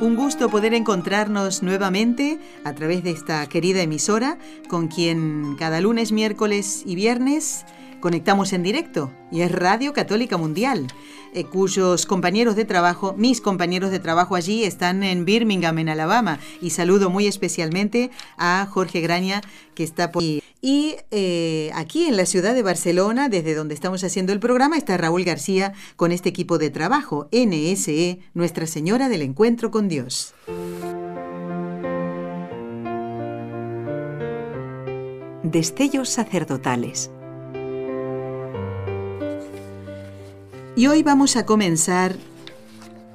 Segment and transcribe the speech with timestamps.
[0.00, 6.10] Un gusto poder encontrarnos nuevamente a través de esta querida emisora con quien cada lunes,
[6.10, 7.64] miércoles y viernes
[8.04, 10.88] conectamos en directo y es Radio Católica Mundial,
[11.32, 16.38] eh, cuyos compañeros de trabajo, mis compañeros de trabajo allí están en Birmingham, en Alabama
[16.60, 19.40] y saludo muy especialmente a Jorge Graña
[19.74, 24.34] que está por y eh, aquí en la ciudad de Barcelona, desde donde estamos haciendo
[24.34, 29.70] el programa, está Raúl García con este equipo de trabajo, NSE, Nuestra Señora del Encuentro
[29.70, 30.34] con Dios.
[35.42, 37.10] Destellos sacerdotales.
[40.76, 42.16] Y hoy vamos a comenzar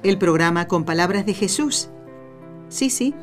[0.02, 1.90] el programa con palabras de Jesús.
[2.70, 3.14] Sí, sí,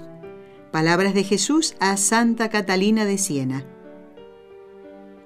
[0.71, 3.65] palabras de Jesús a Santa Catalina de Siena.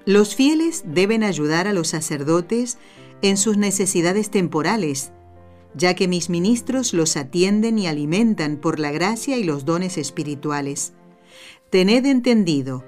[0.06, 2.78] Los fieles deben ayudar a los sacerdotes
[3.20, 5.12] en sus necesidades temporales,
[5.74, 10.94] ya que mis ministros los atienden y alimentan por la gracia y los dones espirituales.
[11.68, 12.82] Tened entendido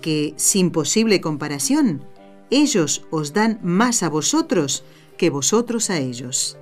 [0.00, 2.04] que, sin posible comparación,
[2.48, 4.84] ellos os dan más a vosotros
[5.16, 6.58] que vosotros a ellos.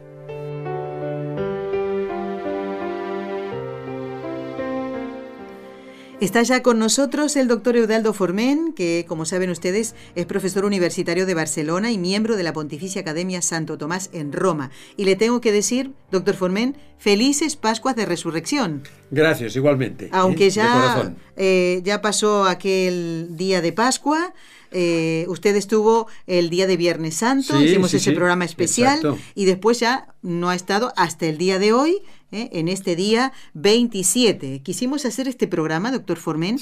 [6.20, 11.24] Está ya con nosotros el doctor Eudaldo Formen, que como saben ustedes es profesor universitario
[11.24, 14.70] de Barcelona y miembro de la Pontificia Academia Santo Tomás en Roma.
[14.98, 18.82] Y le tengo que decir, doctor Formen, felices Pascuas de Resurrección.
[19.10, 20.06] Gracias, igualmente.
[20.06, 20.10] ¿eh?
[20.12, 24.34] Aunque ya, eh, ya pasó aquel día de Pascua.
[24.72, 29.00] Eh, usted estuvo el día de Viernes Santo, hicimos ese programa especial
[29.34, 31.98] y después ya no ha estado hasta el día de hoy
[32.32, 32.50] ¿eh?
[32.52, 34.62] en este día 27.
[34.62, 36.58] Quisimos hacer este programa, doctor Formen,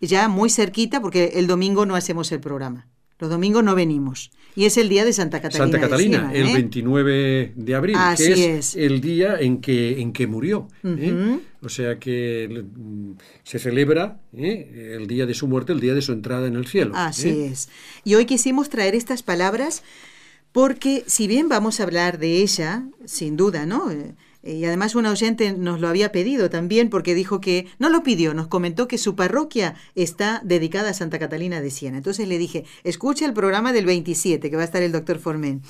[0.00, 2.88] ya muy cerquita, porque el domingo no hacemos el programa.
[3.18, 4.30] Los domingos no venimos.
[4.56, 5.70] Y es el día de Santa Catalina.
[5.70, 7.52] Santa Catalina, el 29 ¿eh?
[7.54, 10.68] de abril, que es, el día en que, en que murió.
[10.82, 11.38] ¿eh?
[11.60, 12.64] O sea que
[13.44, 16.92] se celebra el día de su muerte, el día de su entrada en el cielo.
[16.96, 17.68] Así es.
[18.02, 19.82] Y hoy quisimos traer estas palabras
[20.52, 23.90] porque si bien vamos a hablar de ella, sin duda, ¿no?
[24.46, 28.34] Y además una oyente nos lo había pedido también porque dijo que, no lo pidió,
[28.34, 31.96] nos comentó que su parroquia está dedicada a Santa Catalina de Siena.
[31.96, 35.62] Entonces le dije, escucha el programa del 27 que va a estar el doctor Formen.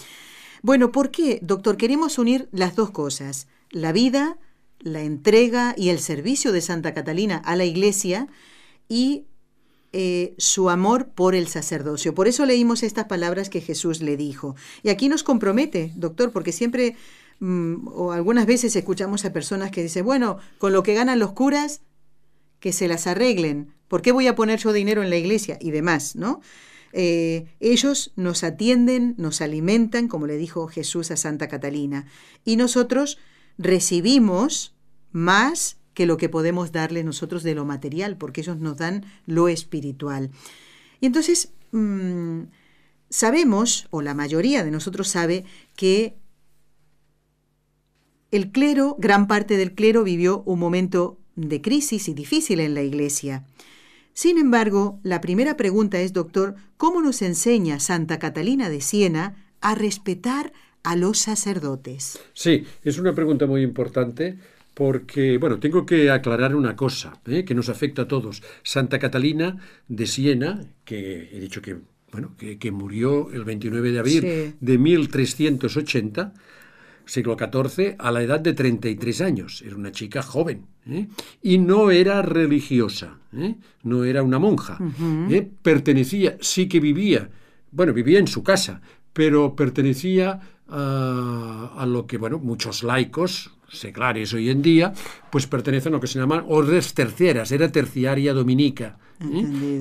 [0.63, 1.77] Bueno, ¿por qué, doctor?
[1.77, 4.39] Queremos unir las dos cosas, la vida,
[4.81, 8.29] la entrega y el servicio de Santa Catalina a la iglesia
[8.89, 9.25] y
[9.93, 12.15] eh, su amor por el sacerdocio.
[12.15, 14.55] Por eso leímos estas palabras que Jesús le dijo.
[14.83, 16.97] Y aquí nos compromete, doctor, porque siempre
[17.41, 21.33] Mm, o algunas veces escuchamos a personas que dicen, bueno, con lo que ganan los
[21.33, 21.83] curas,
[22.61, 23.75] que se las arreglen.
[23.89, 25.59] ¿Por qué voy a poner yo dinero en la iglesia?
[25.61, 26.41] Y demás, ¿no?
[26.93, 32.07] Eh, ellos nos atienden, nos alimentan, como le dijo Jesús a Santa Catalina,
[32.45, 33.19] y nosotros
[33.59, 34.75] recibimos
[35.13, 39.49] más que lo que podemos darle nosotros de lo material, porque ellos nos dan lo
[39.49, 40.31] espiritual.
[41.01, 42.43] Y entonces, mm,
[43.11, 45.45] sabemos, o la mayoría de nosotros sabe,
[45.75, 46.17] que
[48.37, 52.83] el clero, gran parte del clero vivió un momento de crisis y difícil en la
[52.83, 53.45] iglesia.
[54.13, 59.75] Sin embargo, la primera pregunta es, doctor, ¿cómo nos enseña Santa Catalina de Siena a
[59.75, 60.53] respetar
[60.83, 62.19] a los sacerdotes?
[62.33, 64.39] Sí, es una pregunta muy importante
[64.73, 67.45] porque, bueno, tengo que aclarar una cosa ¿eh?
[67.45, 68.43] que nos afecta a todos.
[68.63, 69.57] Santa Catalina
[69.89, 71.77] de Siena, que he dicho que,
[72.13, 76.35] bueno, que, murió el 29 de abril de 1380,
[77.07, 79.63] siglo XIV, a la edad de 33 años.
[79.65, 80.67] Era una chica joven.
[80.89, 81.09] ¿eh?
[81.43, 83.55] Y no era religiosa, ¿eh?
[83.83, 84.79] no era una monja.
[85.31, 85.49] ¿eh?
[85.63, 87.31] Pertenecía, sí que vivía,
[87.71, 88.81] bueno, vivía en su casa,
[89.13, 94.93] pero pertenecía a, a lo que, bueno, muchos laicos, seglares hoy en día,
[95.31, 98.99] pues pertenecen a lo que se llaman órdenes terceras, era terciaria dominica.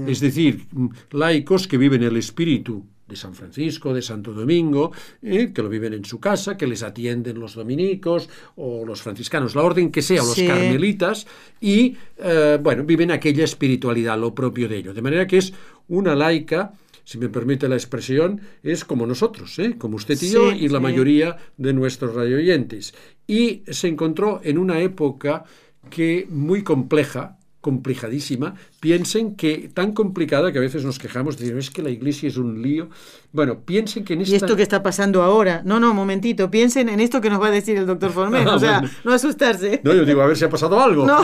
[0.07, 0.65] Es decir,
[1.11, 4.91] laicos que viven el espíritu de San Francisco, de Santo Domingo,
[5.21, 9.53] eh, que lo viven en su casa, que les atienden los dominicos o los franciscanos,
[9.53, 11.27] la orden que sea, o los carmelitas,
[11.61, 14.93] y eh, bueno, viven aquella espiritualidad, lo propio de ello.
[14.93, 15.53] De manera que es
[15.87, 16.73] una laica,
[17.05, 19.75] si me permite la expresión, es como nosotros, ¿eh?
[19.77, 22.95] como usted y yo y la mayoría de nuestros radioyentes.
[23.27, 25.45] Y se encontró en una época
[25.91, 31.69] que muy compleja, complicadísima, piensen que tan complicada que a veces nos quejamos, decir, es
[31.69, 32.89] que la iglesia es un lío.
[33.31, 34.33] Bueno, piensen que en esta...
[34.33, 35.61] Y esto que está pasando ahora.
[35.63, 38.59] No, no, momentito, piensen en esto que nos va a decir el doctor Formen, o
[38.59, 39.81] sea, no asustarse.
[39.83, 41.05] No, yo digo, a ver si ha pasado algo.
[41.05, 41.23] No.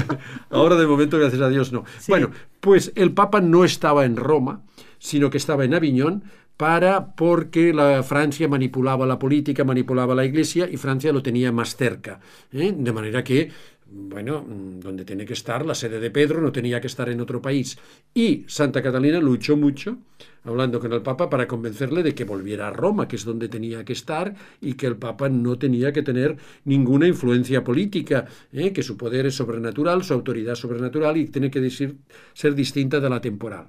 [0.50, 1.84] ahora de momento, gracias a Dios, no.
[1.98, 2.12] Sí.
[2.12, 2.30] Bueno,
[2.60, 4.62] pues el Papa no estaba en Roma,
[4.98, 6.24] sino que estaba en Aviñón,
[6.58, 11.76] para porque la Francia manipulaba la política, manipulaba la Iglesia y Francia lo tenía más
[11.76, 12.18] cerca.
[12.50, 12.74] ¿eh?
[12.76, 13.52] De manera que,
[13.86, 17.40] bueno, donde tiene que estar la sede de Pedro no tenía que estar en otro
[17.40, 17.78] país.
[18.12, 19.98] Y Santa Catalina luchó mucho,
[20.42, 23.84] hablando con el Papa, para convencerle de que volviera a Roma, que es donde tenía
[23.84, 28.72] que estar, y que el Papa no tenía que tener ninguna influencia política, ¿eh?
[28.72, 31.98] que su poder es sobrenatural, su autoridad sobrenatural y tiene que decir,
[32.34, 33.68] ser distinta de la temporal.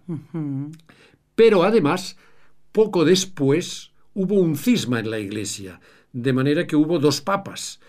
[1.40, 2.18] Pero además,
[2.74, 5.80] poco después hubo un cisma en la Iglesia,
[6.12, 7.80] de manera que hubo dos papas,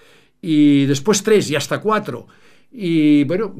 [0.40, 2.28] y después tres y hasta cuatro.
[2.70, 3.52] Y bueno,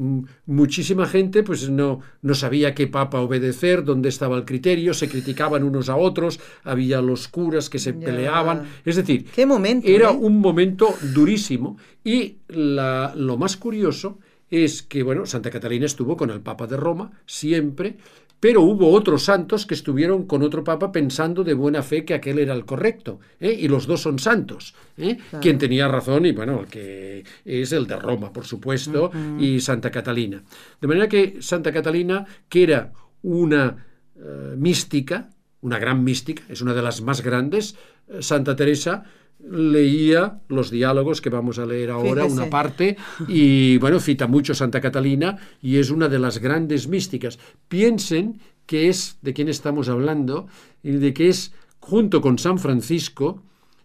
[0.45, 5.65] muchísima gente pues no, no sabía qué papa obedecer, dónde estaba el criterio, se criticaban
[5.65, 7.99] unos a otros, había los curas que se Ya.
[8.05, 8.63] peleaban.
[8.85, 9.89] Es decir, Qué momento.
[9.89, 10.17] era ¿eh?
[10.17, 16.29] un momento durísimo y la- lo más curioso es que, bueno, Santa Catalina estuvo con
[16.29, 17.97] el Papa de Roma siempre,
[18.41, 22.39] pero hubo otros santos que estuvieron con otro Papa pensando de buena fe que aquel
[22.39, 23.55] era el correcto, ¿eh?
[23.57, 24.73] y los dos son santos.
[24.97, 25.17] ¿eh?
[25.29, 25.41] Claro.
[25.43, 29.91] Quien tenía razón, y bueno, el que es el de Roma, por supuesto, y Santa
[29.91, 30.43] Catalina.
[30.81, 32.91] De manera que Santa Catalina, que era
[33.21, 33.85] una
[34.15, 35.29] eh, mística,
[35.61, 37.75] una gran mística, es una de las más grandes,
[38.07, 39.03] eh, Santa Teresa
[39.49, 42.41] leía los diálogos que vamos a leer ahora, Fíjese.
[42.41, 42.97] una parte,
[43.27, 47.39] y bueno, cita mucho Santa Catalina y es una de las grandes místicas.
[47.67, 50.47] Piensen que es de quién estamos hablando
[50.83, 53.43] y de que es, junto con San Francisco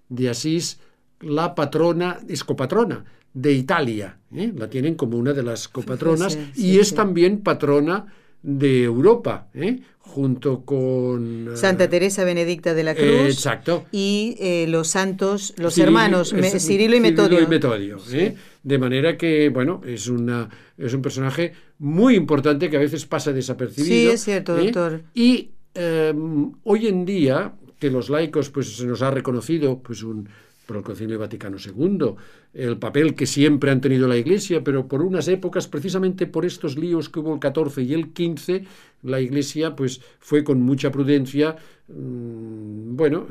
[0.08, 0.81] de Asís,
[1.20, 4.19] la patrona, es copatrona de Italia.
[4.35, 4.52] ¿eh?
[4.56, 6.94] La tienen como una de las copatronas Fíjese, y es sí.
[6.94, 8.06] también patrona
[8.49, 9.81] de Europa, ¿eh?
[9.99, 11.49] junto con...
[11.53, 13.07] eh, Santa Teresa Benedicta de la Cruz.
[13.07, 13.87] eh, exacto.
[13.91, 17.29] Y eh, los santos, los Cirilo- hermanos, Me- Cirilo y Metodio.
[17.39, 18.37] Cirilo y Metodio, ¿eh?
[18.63, 20.49] De manera que, bueno, es, una,
[20.79, 23.95] es un personaje muy importante que a veces pasa desapercibido.
[23.95, 25.03] Sí, es cierto, doctor.
[25.13, 26.15] Y eh,
[26.63, 30.29] hoy en día, que los laicos, pues se nos ha reconocido, pues un
[30.67, 32.15] por el Concilio Vaticano II,
[32.53, 36.77] el papel que siempre han tenido la Iglesia, pero por unas épocas, precisamente por estos
[36.77, 38.65] líos que hubo el 14 y el 15,
[39.03, 41.57] la Iglesia pues fue con mucha prudencia,
[41.89, 43.27] mm, bueno,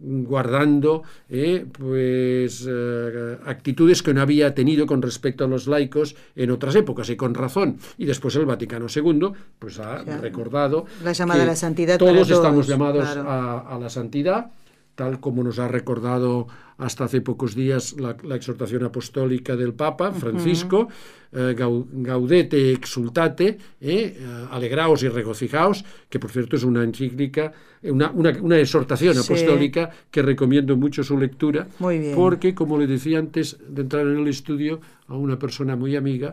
[0.00, 6.16] mm, guardando eh, pues eh, actitudes que no había tenido con respecto a los laicos
[6.34, 7.78] en otras épocas y con razón.
[7.98, 12.12] Y después el Vaticano II pues ha recordado La llamada que a la santidad Todos
[12.12, 13.30] para estamos todos, llamados claro.
[13.30, 14.50] a, a la santidad,
[15.00, 20.12] tal como nos ha recordado hasta hace pocos días la, la exhortación apostólica del Papa
[20.12, 20.88] Francisco,
[21.32, 27.50] eh, gau- gaudete exultate, eh, eh, alegraos y regocijaos, que por cierto es una encíclica,
[27.82, 29.20] una, una, una exhortación Sí.
[29.24, 32.14] apostólica que recomiendo mucho su lectura, Muy bien.
[32.14, 36.28] porque como le decía antes de entrar en el estudio a una persona muy amiga,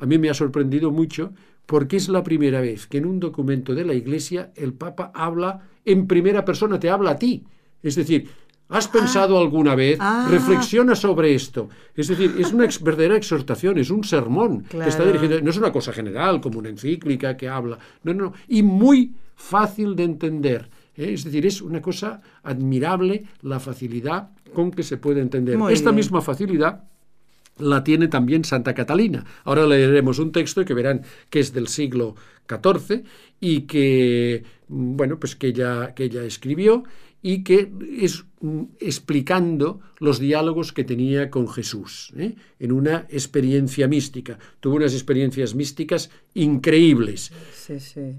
[0.00, 1.32] a mí me ha sorprendido mucho
[1.66, 5.60] porque es la primera vez que en un documento de la Iglesia el Papa habla
[5.84, 7.42] en primera persona, te habla a ti.
[7.82, 8.28] Es decir,
[8.68, 9.98] ¿has pensado alguna vez?
[10.00, 10.26] Ah.
[10.30, 11.68] Reflexiona sobre esto.
[11.94, 15.56] Es decir, es una ex- verdadera exhortación, es un sermón que está dirigido, no es
[15.58, 20.04] una cosa general como una encíclica que habla, no, no, no, y muy fácil de
[20.04, 20.70] entender.
[20.96, 21.12] ¿eh?
[21.12, 25.58] Es decir, es una cosa admirable la facilidad con que se puede entender.
[25.58, 25.96] Muy Esta bien.
[25.96, 26.84] misma facilidad
[27.58, 29.24] la tiene también Santa Catalina.
[29.44, 32.14] Ahora leeremos un texto que verán que es del siglo
[32.48, 33.04] XIV
[33.40, 36.84] y que, mm, bueno, pues que ella, que ella escribió
[37.22, 42.34] y que es mm, explicando los diálogos que tenía con Jesús, ¿eh?
[42.58, 44.38] en una experiencia mística.
[44.60, 48.16] Tuvo unas experiencias místicas increíbles Sí, sí.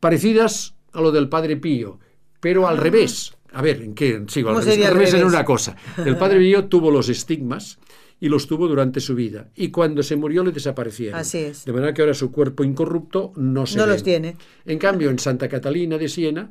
[0.00, 1.98] parecidas a lo del Padre Pío,
[2.40, 3.34] pero al revés.
[3.52, 4.22] A ver, ¿en qué?
[4.28, 5.76] Sigo, al ¿Cómo revés, al revés en una cosa.
[6.04, 7.78] El Padre Pío tuvo los estigmas
[8.20, 9.50] y los tuvo durante su vida.
[9.54, 11.18] Y cuando se murió le desaparecieron.
[11.18, 11.64] Así es.
[11.64, 14.36] De manera que ahora su cuerpo incorrupto no se No los tiene.
[14.64, 16.50] En cambio, en Santa Catalina de Siena,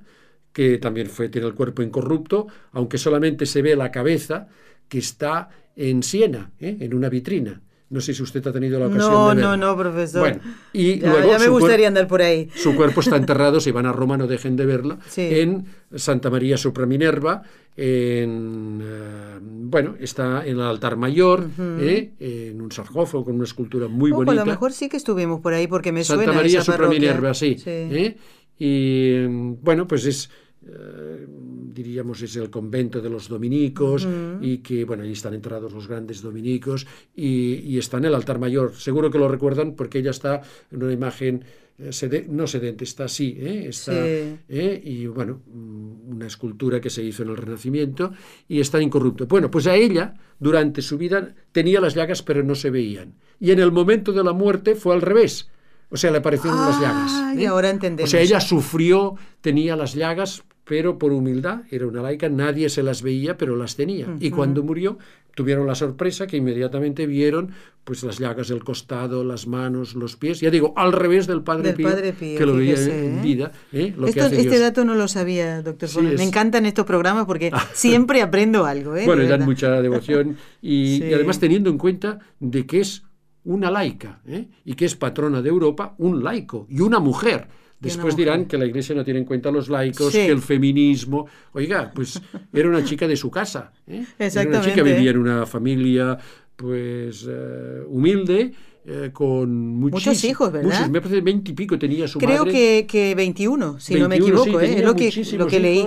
[0.54, 4.48] que también fue, tiene el cuerpo incorrupto, aunque solamente se ve la cabeza,
[4.88, 6.78] que está en Siena, ¿eh?
[6.80, 7.60] en una vitrina.
[7.90, 9.66] No sé si usted ha tenido la ocasión No, de no, verlo.
[9.68, 10.22] no, profesor.
[10.22, 10.40] Bueno,
[10.72, 12.50] y Ya, luego ya me gustaría andar por ahí.
[12.56, 15.22] su cuerpo está enterrado, si van a Roma no dejen de verla, Sí.
[15.32, 17.44] en Santa María Sopra Minerva,
[17.76, 21.48] en, eh, bueno, está en el altar mayor,
[21.80, 22.14] ¿eh?
[22.20, 24.32] en un sarcófago con una escultura muy bonita.
[24.32, 27.00] a lo mejor sí que estuvimos por ahí porque me Santa suena María esa parroquia.
[27.00, 27.58] Minerva, sí.
[27.66, 28.18] ¿eh?
[28.58, 29.26] Y
[29.62, 30.30] bueno, pues es
[30.66, 31.26] eh,
[31.74, 34.08] diríamos es el convento de los dominicos
[34.42, 38.40] y que, bueno, ahí están enterrados los grandes dominicos y, y, está en el altar
[38.40, 38.76] mayor.
[38.76, 40.42] Seguro que lo recuerdan porque ella está
[40.72, 41.44] en una imagen,
[41.80, 43.66] eh, no sedente, está así, ¿eh?
[43.68, 44.82] está, Sí.
[44.84, 48.14] y bueno, mm, una escultura que se hizo en el Renacimiento
[48.48, 49.26] y está incorrupto.
[49.26, 53.16] Bueno, pues a ella, durante su vida, tenía las llagas pero no se veían.
[53.40, 55.50] Y en el momento de la muerte fue al revés.
[55.90, 57.12] O sea, le aparecieron las llagas.
[57.14, 58.10] Ah, y ahora entendemos.
[58.10, 62.84] O sea, ella sufrió, tenía las llagas, pero por humildad, era una laica, nadie se
[62.84, 64.08] las veía, pero las tenía.
[64.20, 64.98] Y cuando murió,
[65.36, 67.52] tuvieron la sorpresa que inmediatamente vieron
[67.84, 70.40] pues las llagas del costado, las manos, los pies.
[70.40, 73.22] Ya digo, al revés del Padre, Del Pío, Padre Pío, que lo veía en ¿eh?
[73.22, 73.52] vida.
[73.74, 73.94] ¿eh?
[73.98, 74.62] Lo que Esto- hace este Dios.
[74.62, 78.96] dato no lo sabía, doctor Sí, es- Me encantan estos programas porque siempre aprendo algo.
[78.96, 79.04] ¿eh?
[79.06, 81.08] Bueno, le dan mucha devoción y, Sí.
[81.10, 83.04] y además teniendo en cuenta de que es
[83.44, 84.48] una laica ¿eh?
[84.64, 87.48] y que es patrona de Europa, un laico y una mujer.
[87.84, 90.20] Después dirán que la Iglesia no tiene en cuenta a los laicos, Sí.
[90.20, 91.28] que el feminismo.
[91.54, 92.22] Oiga, pues
[92.54, 93.72] era una chica de su casa.
[93.88, 93.92] ¿eh?
[93.94, 94.94] Era una chica Exactamente.
[94.96, 96.18] vivía en una familia,
[96.56, 98.52] pues eh, humilde,
[98.86, 100.70] eh, con muchísimos hijos, ¿verdad?
[100.72, 102.52] Muchos, me parece veinte y pico tenía su Creo madre.
[102.52, 104.60] que, que 21, si no me 21, equivoco.
[104.60, 104.78] sí, ¿eh?
[104.80, 105.86] Es lo que, lo que leí.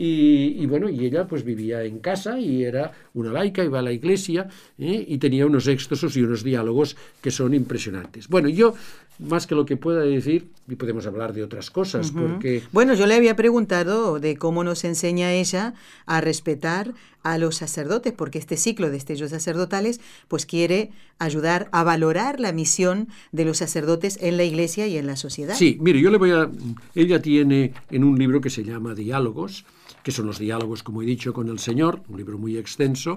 [0.00, 3.82] Y, y bueno, y ella pues vivía en casa y era una laica, iba a
[3.82, 5.04] la iglesia ¿eh?
[5.08, 8.28] y tenía unos éxtasos y unos diálogos que son impresionantes.
[8.28, 8.74] Bueno, yo,
[9.18, 12.62] más que lo que pueda decir, y podemos hablar de otras cosas, porque...
[12.70, 15.74] Bueno, yo le había preguntado de cómo nos enseña ella
[16.06, 21.82] a respetar a los sacerdotes, porque este ciclo de estellos sacerdotales pues quiere ayudar a
[21.82, 25.56] valorar la misión de los sacerdotes en la iglesia y en la sociedad.
[25.56, 26.48] Sí, mire, yo le voy a...
[26.94, 29.64] Ella tiene en un libro que se llama Diálogos,
[30.08, 33.16] que son los diálogos, como he dicho, con el Señor, un libro muy extenso,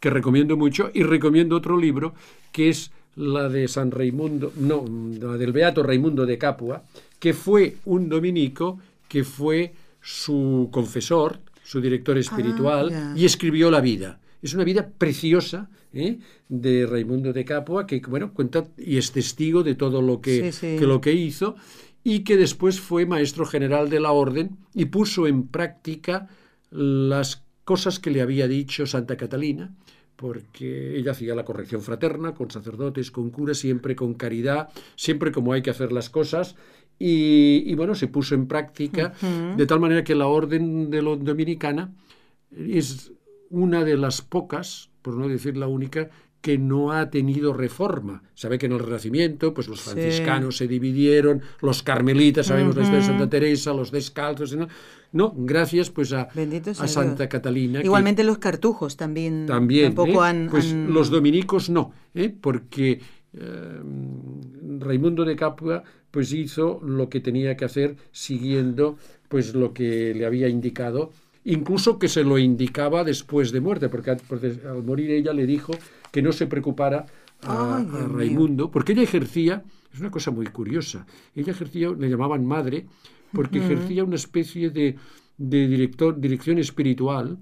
[0.00, 2.14] que recomiendo mucho, y recomiendo otro libro
[2.50, 4.86] que es la de San Raimundo, no,
[5.20, 6.82] la del Beato Raimundo de Capua,
[7.18, 13.12] que fue un dominico que fue su confesor, su director espiritual, ya.
[13.14, 14.18] y escribió la vida.
[14.40, 16.20] Es una vida preciosa ¿eh?
[16.48, 20.52] de Raimundo de Capua, que bueno, cuenta y es testigo de todo lo que, Sí,
[20.52, 20.76] sí.
[20.78, 21.56] que lo que hizo,
[22.04, 26.28] y que después fue maestro general de la orden y puso en práctica
[26.70, 29.74] las cosas que le había dicho Santa Catalina,
[30.14, 35.54] porque ella hacía la corrección fraterna con sacerdotes, con curas, siempre con caridad, siempre como
[35.54, 36.56] hay que hacer las cosas.
[36.98, 39.14] Y, y bueno, se puso en práctica
[39.56, 41.92] de tal manera que la orden de lo dominicana
[42.56, 43.12] es
[43.50, 46.10] una de las pocas, por no decir la única,
[46.44, 48.22] que no ha tenido reforma.
[48.34, 49.90] Sabe que en el Renacimiento, pues los Sí.
[49.92, 54.68] franciscanos se dividieron, los carmelitas, sabemos la historia de Santa Teresa, los descalzos, ¿no?
[55.12, 56.28] No, gracias pues a,
[56.78, 57.30] a Santa.
[57.30, 57.80] Catalina.
[57.80, 59.94] que- Igualmente los cartujos también, también.
[59.94, 60.28] tampoco ¿eh?
[60.28, 60.48] han...
[60.50, 62.28] Pues han- los dominicos no, ¿eh?
[62.38, 63.00] porque
[63.32, 63.80] eh,
[64.80, 68.98] Raimundo de Capua pues hizo lo que tenía que hacer siguiendo
[69.28, 71.10] pues lo que le había indicado,
[71.44, 75.72] incluso que se lo indicaba después de muerte, porque al morir ella le dijo
[76.14, 77.06] que no se preocupara
[77.42, 77.86] a, Ay.
[78.06, 82.86] Raimundo, porque ella ejercía, es una cosa muy curiosa, ella ejercía, le llamaban madre,
[83.32, 84.94] porque ejercía una especie de,
[85.36, 87.38] de director, dirección espiritual.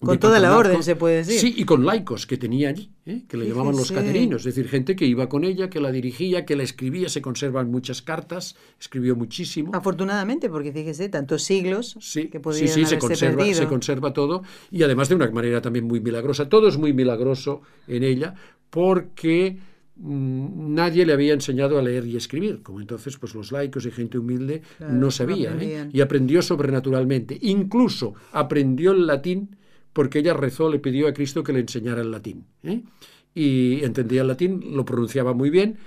[0.00, 1.40] Con toda la orden, se puede decir.
[1.40, 3.24] Sí, y con laicos que tenía allí, ¿eh?
[3.26, 6.44] que le llamaban los caterinos, es decir, gente que iba con ella, que la dirigía,
[6.44, 9.72] que la escribía, se conservan muchas cartas, escribió muchísimo.
[9.74, 13.56] Afortunadamente, porque fíjese, tantos siglos Sí, que sí, podrían sí, se conserva, perdido.
[13.56, 16.48] se conserva todo y además de una manera también muy milagrosa.
[16.48, 18.34] Todo es muy milagroso en ella
[18.70, 19.58] porque
[19.96, 23.90] mm, nadie le había enseñado a leer y escribir, como entonces pues los laicos y
[23.90, 25.88] gente humilde Claro, no no sabía, ¿eh?
[25.92, 27.36] y aprendió sobrenaturalmente.
[27.40, 29.56] Incluso aprendió el latín
[29.92, 32.44] porque ella rezó, le pidió a Cristo que le enseñara el latín.
[32.62, 32.82] ¿eh?
[33.34, 35.78] Y entendía el latín, lo pronunciaba muy bien,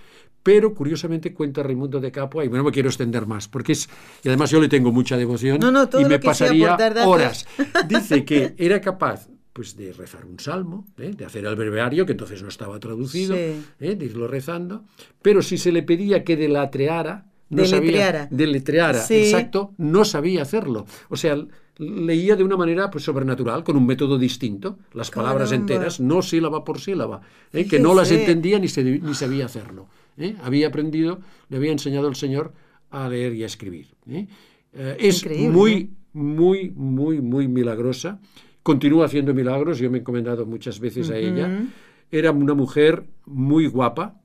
[0.43, 3.89] pero curiosamente cuenta Raimundo de Capua, y bueno, me quiero extender más, porque es,
[4.23, 7.45] y además yo le tengo mucha devoción, No, no, y me pasaría horas.
[7.87, 11.11] Dice que era capaz pues de rezar un salmo, ¿eh?
[11.15, 13.61] de hacer el breviario, que entonces no estaba traducido, Sí.
[13.81, 13.95] ¿eh?
[13.95, 14.85] de irlo rezando,
[15.21, 18.23] pero si se le pedía que deletreara, no Deletreara.
[18.23, 19.15] sabía, deletreara, Sí.
[19.15, 20.85] exacto, no sabía hacerlo.
[21.09, 21.35] O sea,
[21.81, 26.63] leía de una manera pues, sobrenatural, con un método distinto, las palabras enteras, no sílaba
[26.63, 27.21] por sílaba,
[27.51, 27.65] ¿eh?
[27.65, 29.87] que no las entendía ni, se, ni sabía hacerlo.
[30.17, 30.35] ¿eh?
[30.43, 31.19] Había aprendido,
[31.49, 32.53] le había enseñado el Señor
[32.91, 33.87] a leer y a escribir.
[34.07, 34.27] ¿eh?
[34.99, 38.19] Es Increíble, muy, muy, muy, muy milagrosa.
[38.63, 41.63] Continúa haciendo milagros, yo me he encomendado muchas veces a ella.
[42.11, 44.21] Era una mujer muy guapa,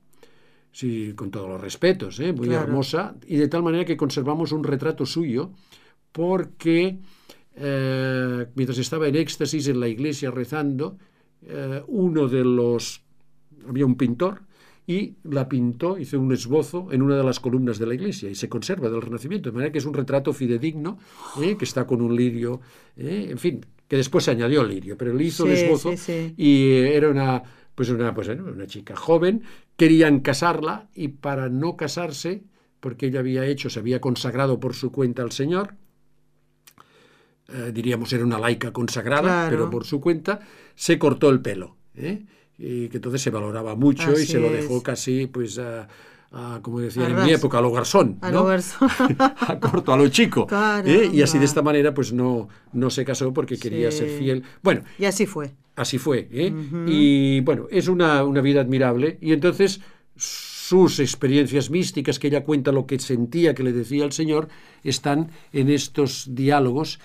[0.71, 2.65] sí, con todos los respetos, muy Claro.
[2.65, 5.51] hermosa, y de tal manera que conservamos un retrato suyo,
[6.11, 6.99] porque
[7.59, 10.97] eh, mientras estaba en éxtasis en la iglesia rezando,
[11.41, 13.01] eh, uno de los,
[13.67, 14.41] había un pintor,
[14.85, 18.35] y la pintó, hizo un esbozo en una de las columnas de la iglesia y
[18.35, 20.97] se conserva del Renacimiento, de manera que es un retrato fidedigno,
[21.41, 21.57] ¿eh?
[21.57, 22.61] que está con un lirio,
[22.95, 26.33] en fin, que después se añadió el lirio, pero él hizo el esbozo sí, sí.
[26.37, 27.43] y era una,
[27.75, 29.43] pues una, pues, una chica joven,
[29.75, 32.43] querían casarla y para no casarse,
[32.79, 35.75] porque ella había hecho, se había consagrado por su cuenta al Señor,
[37.49, 39.49] eh, diríamos era una laica consagrada, Claro.
[39.49, 40.39] pero por su cuenta,
[40.75, 41.75] se cortó el pelo.
[41.95, 42.23] ¿eh?
[42.57, 44.83] Y que entonces se valoraba mucho y se lo dejó es.
[44.83, 45.87] casi, pues, a,
[46.31, 47.25] a, como decían A en ras.
[47.25, 48.17] mi época, a lo garzón.
[48.21, 48.39] A ¿no?
[48.39, 48.89] lo garzón.
[49.19, 50.47] a corto, a lo chico.
[50.85, 51.09] ¿eh?
[51.13, 53.99] Y así de esta manera, pues no, no se casó porque quería Sí.
[53.99, 54.43] ser fiel.
[54.63, 55.53] Bueno, y así fue.
[55.75, 56.27] Así fue.
[56.31, 56.51] ¿eh?
[56.87, 59.19] Y bueno, es una, una vida admirable.
[59.21, 59.79] Y entonces
[60.15, 64.49] sus experiencias místicas, que ella cuenta lo que sentía que le decía el Señor,
[64.83, 66.99] están en estos diálogos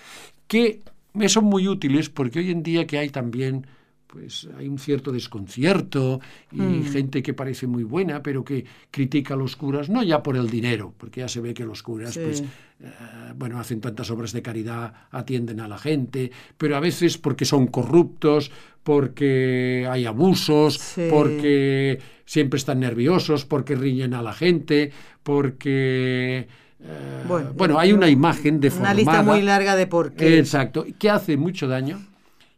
[0.46, 0.80] que
[1.14, 3.66] me son muy útiles porque hoy en día que hay también
[4.06, 6.20] pues hay un cierto desconcierto
[6.52, 10.36] y gente que parece muy buena pero que critica a los curas no ya por
[10.36, 12.20] el dinero porque ya se ve que los curas Sí.
[12.22, 12.40] pues
[12.80, 12.90] eh,
[13.36, 17.68] bueno, hacen tantas obras de caridad, atienden a la gente, pero a veces porque son
[17.68, 18.50] corruptos,
[18.82, 21.06] porque hay abusos, Sí.
[21.08, 24.90] porque siempre están nerviosos, porque riñen a la gente,
[25.22, 26.48] porque...
[26.84, 28.92] eh, Bueno, hay una imagen deformada.
[28.92, 30.38] Una lista muy larga de por qué.
[30.38, 32.00] Exacto, que hace mucho daño.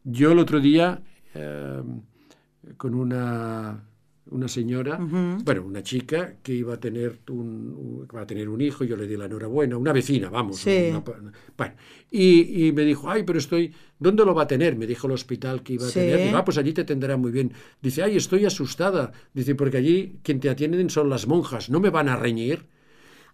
[0.04, 1.00] Yo el otro día,
[1.34, 1.82] eh,
[2.76, 3.82] con una,
[4.30, 8.84] una señora, bueno, una chica que iba a tener un, va a tener un hijo,
[8.84, 10.58] yo le di la enhorabuena, una vecina, vamos.
[10.58, 10.88] Sí.
[10.90, 11.02] una
[11.56, 11.72] bueno,
[12.10, 14.76] y, y me dijo, ay, pero estoy, ¿dónde lo va a tener?
[14.76, 16.00] Me dijo el hospital que iba a Sí.
[16.00, 16.26] tener.
[16.26, 17.52] Digo, ah, pues allí te tendrá muy bien.
[17.80, 19.12] Dice, ay, estoy asustada.
[19.32, 22.66] Dice, porque allí quien te atienden son las monjas, ¿no me van a reñir?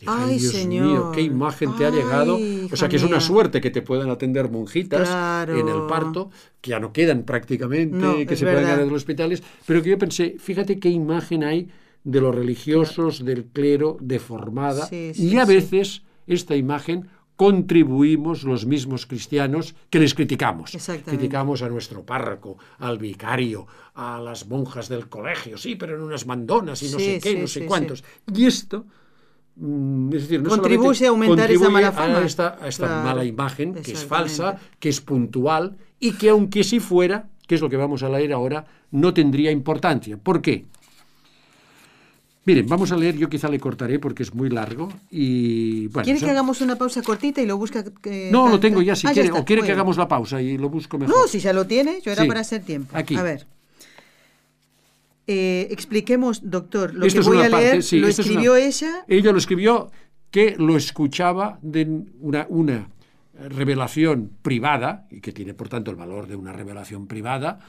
[0.01, 2.39] Dije, Ay, Dios mío, qué imagen te ha llegado.
[2.73, 5.57] O sea, que es una suerte que te puedan atender monjitas Claro.
[5.59, 6.31] en el parto,
[6.61, 8.63] que ya no quedan prácticamente, No, que se verdad.
[8.63, 11.69] ganar de los hospitales, pero que yo pensé, fíjate qué imagen hay
[12.03, 15.53] de los religiosos, del clero, deformada, Sí, sí, y a sí.
[15.55, 20.73] veces esta imagen contribuimos los mismos cristianos que les criticamos.
[21.05, 26.27] Criticamos a nuestro párroco, al vicario, a las monjas del colegio, sí, pero en unas
[26.27, 28.05] mandonas y no sé qué, no sé cuántos.
[28.35, 28.87] Y esto
[29.57, 32.21] es decir, no Contribuye a aumentar esa contribuye mala a fama.
[32.27, 36.65] esta, a esta Claro, mala imagen, que es falsa, que es puntual y que aunque
[36.65, 40.17] sí fuera, que es lo que vamos a leer ahora, no tendría importancia.
[40.17, 40.65] ¿Por qué?
[42.47, 46.05] Miren, vamos a leer, yo quizá le cortaré porque es muy largo y bueno.
[46.05, 47.85] ¿Quiere o sea- que hagamos una pausa cortita y lo busca?
[47.85, 50.09] que- No, lo tengo ya si Ah, quiere, está, o quiere muy que hagamos la
[50.09, 51.15] pausa y lo busco mejor.
[51.15, 52.29] No, si ya lo tiene, yo era Sí.
[52.29, 52.97] para hacer tiempo.
[52.97, 53.15] Aquí.
[53.15, 53.47] A ver.
[55.33, 58.61] Eh, expliquemos, doctor, lo Esto que voy a leer, parte, sí, lo es escribió una-
[58.65, 59.05] ella.
[59.07, 59.91] Ella lo escribió
[60.33, 61.87] que lo escuchaba de
[62.21, 62.89] una, una
[63.49, 67.61] revelación privada, y que tiene por tanto el valor de una revelación privada,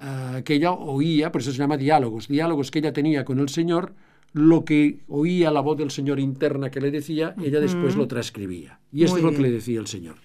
[0.00, 3.50] eh, que ella oía, por eso se llama diálogos, diálogos que ella tenía con el
[3.50, 3.94] Señor,
[4.32, 8.80] lo que oía la voz del Señor interna que le decía, ella después lo transcribía.
[8.90, 10.16] Y esto Muy es lo que le decía el Señor.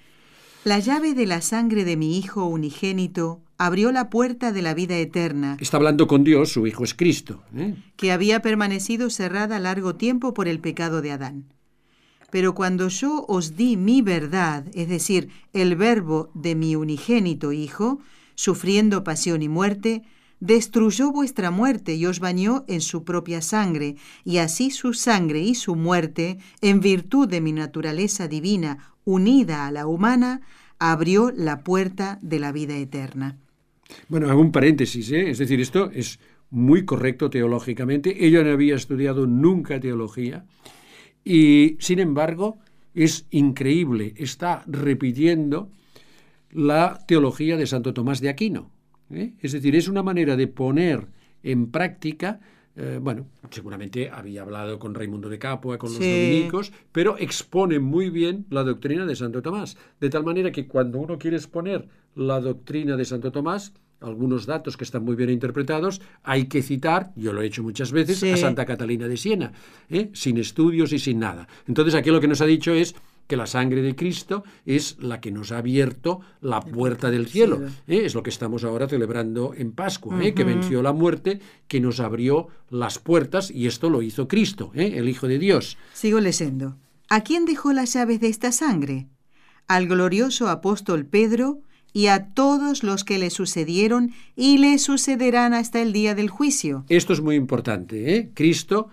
[0.63, 4.97] La llave de la sangre de mi Hijo unigénito abrió la puerta de la vida
[4.97, 7.41] eterna, Está hablando con Dios, su Hijo es Cristo.
[7.55, 7.75] ¿eh?
[7.95, 11.45] que había permanecido cerrada largo tiempo por el pecado de Adán.
[12.29, 17.99] Pero cuando yo os di mi verdad, es decir, el verbo de mi unigénito Hijo,
[18.35, 20.03] sufriendo pasión y muerte,
[20.39, 25.55] destruyó vuestra muerte y os bañó en su propia sangre, y así su sangre y
[25.55, 30.41] su muerte, en virtud de mi naturaleza divina unida a la humana,
[30.79, 33.37] abrió la puerta de la vida eterna.
[34.07, 35.29] Bueno, hago un paréntesis, ¿eh?
[35.29, 36.19] es decir, esto es
[36.49, 38.25] muy correcto teológicamente.
[38.25, 40.45] Ella no había estudiado nunca teología
[41.23, 42.59] y, sin embargo,
[42.93, 45.69] es increíble, está repitiendo
[46.51, 48.71] la teología de Santo Tomás de Aquino.
[49.11, 49.33] ¿eh?
[49.41, 51.07] Es decir, es una manera de poner
[51.43, 52.39] en práctica,
[52.77, 56.09] eh, bueno, seguramente había hablado con Raimundo de Capua, con los Sí.
[56.09, 59.77] dominicos, pero expone muy bien la doctrina de Santo Tomás.
[59.99, 64.77] De tal manera que cuando uno quiere exponer la doctrina de Santo Tomás, algunos datos
[64.77, 68.29] que están muy bien interpretados, hay que citar, yo lo he hecho muchas veces, Sí.
[68.29, 69.53] a Santa Catalina de Siena,
[69.89, 70.11] ¿eh?
[70.13, 71.47] sin estudios y sin nada.
[71.67, 72.93] Entonces aquí lo que nos ha dicho es
[73.27, 77.61] que la sangre de Cristo es la que nos ha abierto la puerta del cielo.
[77.87, 78.01] ¿eh?
[78.05, 80.33] Es lo que estamos ahora celebrando en Pascua, ¿eh?
[80.33, 84.93] que venció la muerte, que nos abrió las puertas y esto lo hizo Cristo, ¿eh?
[84.95, 85.77] el Hijo de Dios.
[85.93, 86.77] Sigo leyendo.
[87.09, 89.07] ¿A quién dejó las llaves de esta sangre?
[89.67, 91.59] Al glorioso apóstol Pedro
[91.93, 96.85] y a todos los que le sucedieron y le sucederán hasta el día del juicio.
[96.89, 98.15] Esto es muy importante.
[98.15, 98.31] ¿eh?
[98.33, 98.89] Cristo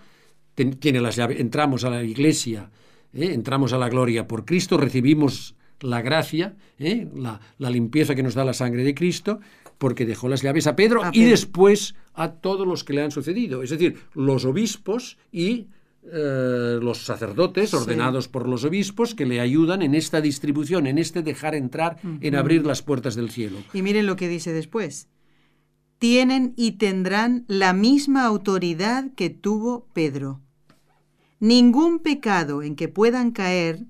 [0.79, 1.39] tiene las llaves.
[1.39, 2.71] Entramos a la iglesia,
[3.15, 3.33] ¿eh?
[3.33, 7.07] entramos a la gloria por Cristo, recibimos la gracia, ¿eh?
[7.15, 9.39] la, la limpieza que nos da la sangre de Cristo,
[9.77, 13.11] porque dejó las llaves a Pedro, A y después a todos los que le han
[13.11, 15.67] sucedido, es decir, los obispos y
[16.13, 17.75] eh, los sacerdotes Sí.
[17.75, 22.35] ordenados por los obispos que le ayudan en esta distribución, en este dejar entrar, en
[22.35, 23.57] abrir las puertas del cielo.
[23.73, 25.09] Y miren lo que dice después.
[25.97, 30.41] Tienen y tendrán la misma autoridad que tuvo Pedro.
[31.39, 33.85] Ningún pecado en que puedan caer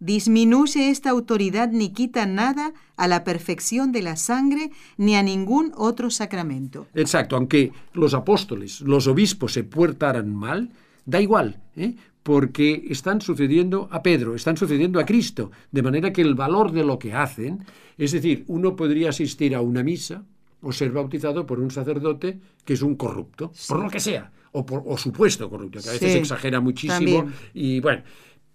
[0.00, 5.72] disminuye esta autoridad ni quita nada a la perfección de la sangre ni a ningún
[5.76, 6.86] otro sacramento.
[6.94, 10.70] Exacto, aunque los apóstoles, los obispos se portaran mal,
[11.06, 11.94] da igual, ¿eh?
[12.22, 16.84] porque están sucediendo a Pedro, están sucediendo a Cristo, de manera que el valor de
[16.84, 17.64] lo que hacen,
[17.96, 20.24] es decir, uno podría asistir a una misa
[20.60, 24.64] o ser bautizado por un sacerdote que es un corrupto, por lo que sea, o,
[24.64, 27.34] por, o supuesto corrupto, que a veces Sí, exagera muchísimo, también.
[27.54, 28.02] y bueno,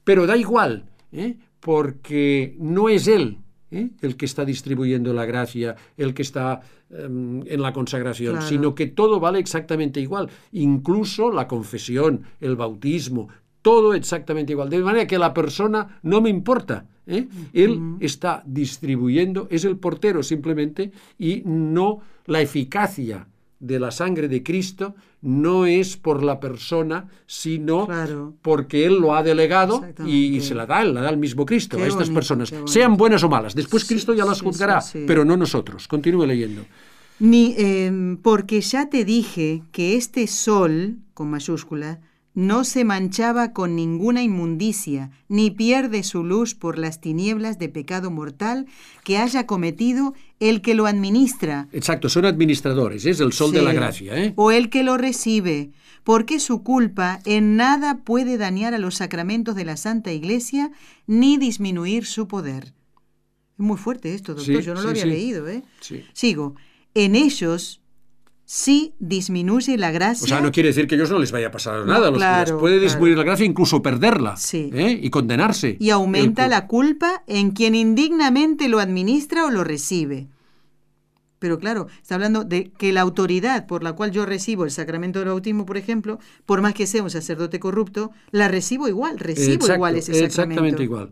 [0.03, 1.35] pero da igual, ¿eh?
[1.59, 3.37] porque no es él
[3.71, 3.89] ¿eh?
[4.01, 8.47] el que está distribuyendo la gracia, el que está em, en la consagración, Claro.
[8.47, 13.27] sino que todo vale exactamente igual, incluso la confesión, el bautismo,
[13.61, 14.69] todo exactamente igual.
[14.69, 16.85] De manera que la persona no me importa.
[17.05, 17.27] ¿eh?
[17.53, 23.27] Él está distribuyendo, es el portero simplemente, y no la eficacia
[23.59, 28.33] de la sangre de Cristo no es por la persona, sino Claro.
[28.41, 31.83] porque Él lo ha delegado y, se la da, la da al mismo Cristo Qué
[31.83, 33.53] a estas bonito, personas, sean buenas o malas.
[33.55, 35.87] Después Sí, Cristo ya las sí, juzgará, sí, pero no nosotros.
[35.87, 36.63] Continúe leyendo.
[37.19, 41.99] Ni, em, porque ya te dije que este sol, con mayúscula,
[42.39, 48.11] no se manchaba con ninguna inmundicia, ni pierde su luz por las tinieblas de pecado
[48.11, 48.65] mortal
[49.03, 51.67] que haya cometido el que lo administra.
[51.73, 54.17] Exacto, son administradores, es el sol de la gracia.
[54.17, 54.33] ¿eh?
[54.37, 55.71] O el que lo recibe,
[56.05, 60.71] porque su culpa en nada puede dañar a los sacramentos de la Santa Iglesia
[61.07, 62.73] ni disminuir su poder.
[63.57, 65.63] Es muy fuerte esto, doctor, Sí, yo no sí, lo había leído, ¿eh?
[65.81, 66.05] Sí.
[66.13, 66.55] Sigo.
[66.93, 67.81] En ellos
[68.51, 70.25] sí disminuye la gracia.
[70.25, 72.07] O sea, no quiere decir que a ellos no les vaya a pasar nada.
[72.07, 72.59] a los claro, curas.
[72.59, 72.83] Puede claro.
[72.83, 74.37] disminuir la gracia, incluso perderla.
[74.37, 74.71] Sí.
[74.73, 74.99] ¿eh?
[74.99, 75.77] Y condenarse.
[75.79, 80.29] y aumenta la culpa en quien indignamente lo administra o lo recibe.
[81.37, 85.19] Pero claro, está hablando de que la autoridad por la cual yo recibo el sacramento
[85.19, 89.53] del bautismo, por ejemplo, por más que sea un sacerdote corrupto, la recibo igual, recibo
[89.53, 90.25] Exacto, igual ese sacramento.
[90.25, 91.11] Exactamente igual.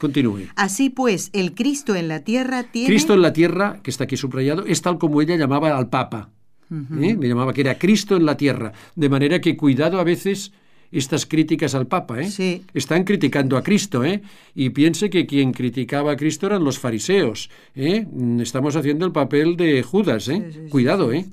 [0.00, 0.48] Continúe.
[0.56, 2.88] Así pues, el Cristo en la tierra tiene...
[2.88, 6.30] Cristo en la tierra, que está aquí subrayado, es tal como ella llamaba al Papa.
[6.70, 7.16] ¿Eh?
[7.18, 8.72] Le llamaba que era Cristo en la tierra.
[8.94, 10.52] De manera que cuidado a veces
[10.90, 12.20] estas críticas al Papa.
[12.20, 12.30] ¿eh?
[12.30, 12.62] Sí.
[12.72, 14.04] Están criticando a Cristo.
[14.04, 14.22] ¿eh?
[14.54, 17.50] Y piense que quien criticaba a Cristo eran los fariseos.
[17.74, 18.06] ¿eh?
[18.10, 20.28] Mm, Estamos haciendo el papel de Judas.
[20.28, 20.42] ¿eh?
[20.46, 21.12] Sí, sí, sí, cuidado.
[21.12, 21.26] ¿eh?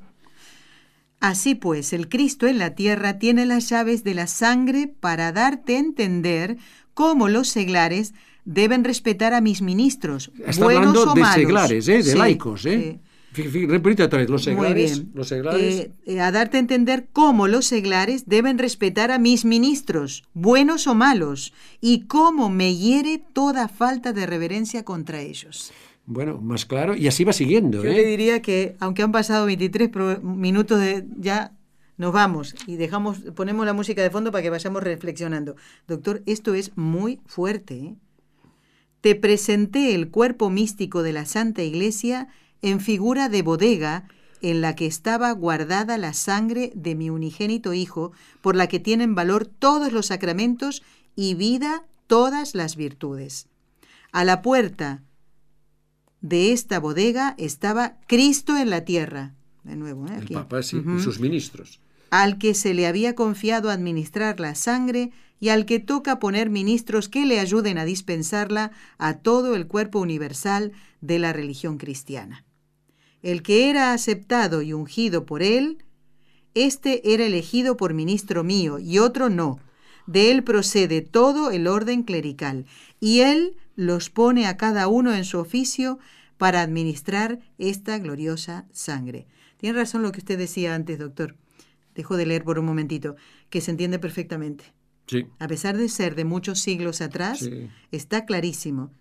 [1.19, 5.75] Así pues, el Cristo en la tierra tiene las llaves de la sangre para darte
[5.75, 6.57] a entender
[6.95, 8.13] cómo los seglares
[8.43, 11.35] deben respetar a mis ministros, Está buenos hablando o de malos.
[11.35, 12.01] seglares, ¿eh?
[12.01, 12.65] de laicos.
[12.65, 12.99] ¿eh?
[13.33, 15.03] Repite otra vez, los seglares.
[15.13, 19.45] Los seglares Eh, eh, a darte a entender cómo los seglares deben respetar a mis
[19.45, 25.71] ministros, buenos o malos, y cómo me hiere toda falta de reverencia contra ellos.
[26.05, 26.95] Bueno, más claro.
[26.95, 27.83] Y así va siguiendo.
[27.83, 27.95] Yo ¿eh?
[27.95, 31.53] le diría que, aunque han pasado 23 pro- minutos de ya
[31.97, 35.55] nos vamos y dejamos ponemos la música de fondo para que vayamos reflexionando.
[35.87, 37.75] Doctor, esto es muy fuerte.
[37.75, 37.95] ¿eh?
[39.01, 42.27] Te presenté el cuerpo místico de la Santa Iglesia
[42.61, 44.07] en figura de bodega
[44.41, 49.15] en la que estaba guardada la sangre de mi unigénito Hijo, por la que tienen
[49.15, 50.83] valor todos los sacramentos
[51.15, 53.47] y vida todas las virtudes.
[54.11, 55.03] A la puerta
[56.21, 59.33] de esta bodega estaba Cristo en la tierra.
[59.63, 60.15] De nuevo, ¿eh?
[60.15, 60.33] El Aquí.
[60.33, 61.79] Papa, sí, y sus ministros.
[62.09, 67.09] Al que se le había confiado administrar la sangre y al que toca poner ministros
[67.09, 72.43] que le ayuden a dispensarla a todo el cuerpo universal de la religión cristiana.
[73.21, 75.83] El que era aceptado y ungido por él,
[76.53, 79.59] este era elegido por ministro mío y otro no.
[80.07, 82.65] De él procede todo el orden clerical,
[82.99, 85.99] y él los pone a cada uno en su oficio
[86.37, 89.27] para administrar esta gloriosa sangre.
[89.57, 91.35] Tiene razón lo que usted decía antes, doctor.
[91.93, 93.15] Dejo de leer por un momentito,
[93.49, 94.63] que se entiende perfectamente.
[95.07, 95.27] Sí.
[95.39, 97.69] A pesar de ser de muchos siglos atrás, Sí.
[97.91, 98.91] está clarísimo.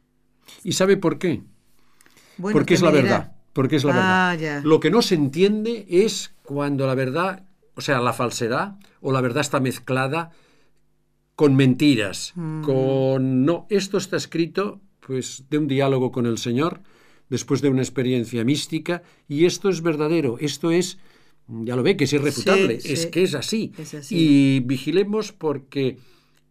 [0.64, 1.42] ¿Y sabe por qué?
[2.36, 3.02] Bueno, porque es la dirá.
[3.02, 3.36] verdad.
[3.52, 4.60] Porque es la Ah, verdad.
[4.60, 4.66] ya.
[4.66, 9.20] Lo que no se entiende es cuando la verdad, o sea, la falsedad o la
[9.20, 10.30] verdad está mezclada
[11.34, 12.62] con mentiras, Mm.
[12.62, 16.82] con no, esto está escrito pues de un diálogo con el Señor,
[17.30, 20.98] después de una experiencia mística y esto es verdadero, esto es
[21.48, 23.10] ya lo ve que es irrefutable, Sí, es sí.
[23.10, 23.72] que es así.
[23.76, 24.14] Es así.
[24.16, 25.98] Y vigilemos porque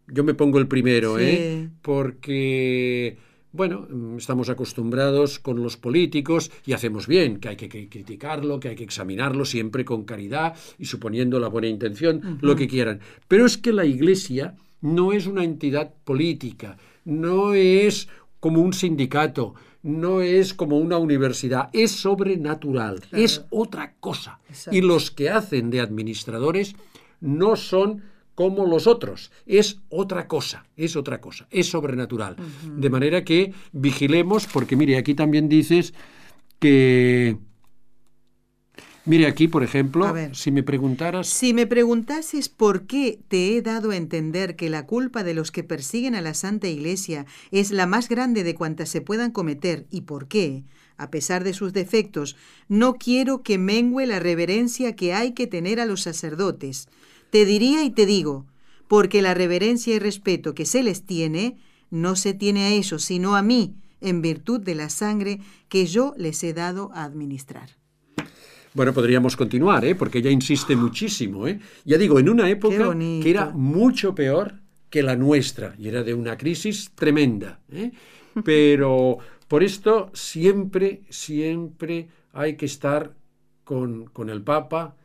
[0.08, 1.24] yo me pongo el primero, Sí.
[1.24, 1.68] ¿eh?
[1.80, 3.16] Porque
[3.52, 8.68] bueno, mm, estamos acostumbrados con los políticos y hacemos bien, que hay que criticarlo, que
[8.68, 13.00] hay que examinarlo siempre con caridad y suponiendo la buena intención, lo que quieran.
[13.28, 18.08] Pero es que la Iglesia no es una entidad política, no es
[18.38, 24.40] como un sindicato, no es como una universidad, es sobrenatural, es otra cosa.
[24.70, 26.74] Y los que hacen de administradores
[27.20, 28.02] no son
[28.40, 29.30] como los otros.
[29.44, 32.36] Es otra cosa, es otra cosa, es sobrenatural.
[32.74, 35.92] De manera que vigilemos, porque mire, aquí también dices
[36.58, 37.36] que...
[39.04, 41.26] Mire aquí, por ejemplo, si me preguntaras...
[41.28, 45.50] Si me preguntases por qué te he dado a entender que la culpa de los
[45.50, 49.86] que persiguen a la Santa Iglesia es la más grande de cuantas se puedan cometer
[49.90, 50.64] y por qué,
[50.96, 52.36] a pesar de sus defectos,
[52.68, 56.88] no quiero que mengue la reverencia que hay que tener a los sacerdotes,
[57.30, 58.46] te diría y te digo,
[58.88, 61.58] porque la reverencia y respeto que se les tiene,
[61.90, 66.14] no se tiene a ellos, sino a mí, en virtud de la sangre que yo
[66.16, 67.70] les he dado a administrar.
[68.72, 69.94] Bueno, podríamos continuar, ¿eh?
[69.94, 71.46] porque ella insiste muchísimo.
[71.48, 71.58] ¿eh?
[71.84, 74.54] Ya digo, en una época que era mucho peor
[74.88, 77.60] que la nuestra, y era de una crisis tremenda.
[77.72, 77.92] ¿eh?
[78.44, 83.14] Pero por esto siempre, siempre hay que estar
[83.64, 84.96] con, con el Papa,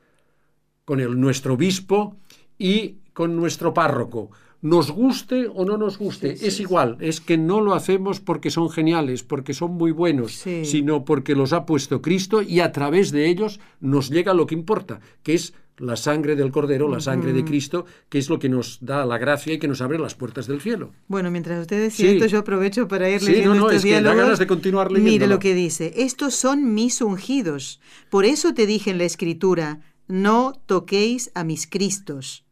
[0.85, 2.15] con el, nuestro obispo
[2.57, 4.31] y con nuestro párroco.
[4.61, 8.71] Nos guste o no nos guste, es igual, es que no lo hacemos porque son
[8.71, 10.31] geniales, porque son muy buenos,
[10.63, 14.55] sino porque los ha puesto Cristo y a través de ellos nos llega lo que
[14.55, 18.49] importa, que es la sangre del Cordero, la sangre de Cristo, que es lo que
[18.49, 20.93] nos da la gracia y que nos abre las puertas del cielo.
[21.07, 24.01] Bueno, mientras ustedes decía esto, yo aprovecho para ir leyendo no, no, estos es Que
[24.01, 25.11] da ganas de continuar leyendo.
[25.11, 29.81] Mire lo que dice, estos son mis ungidos, por eso te dije en la Escritura,
[30.07, 32.45] no toquéis a mis Cristos.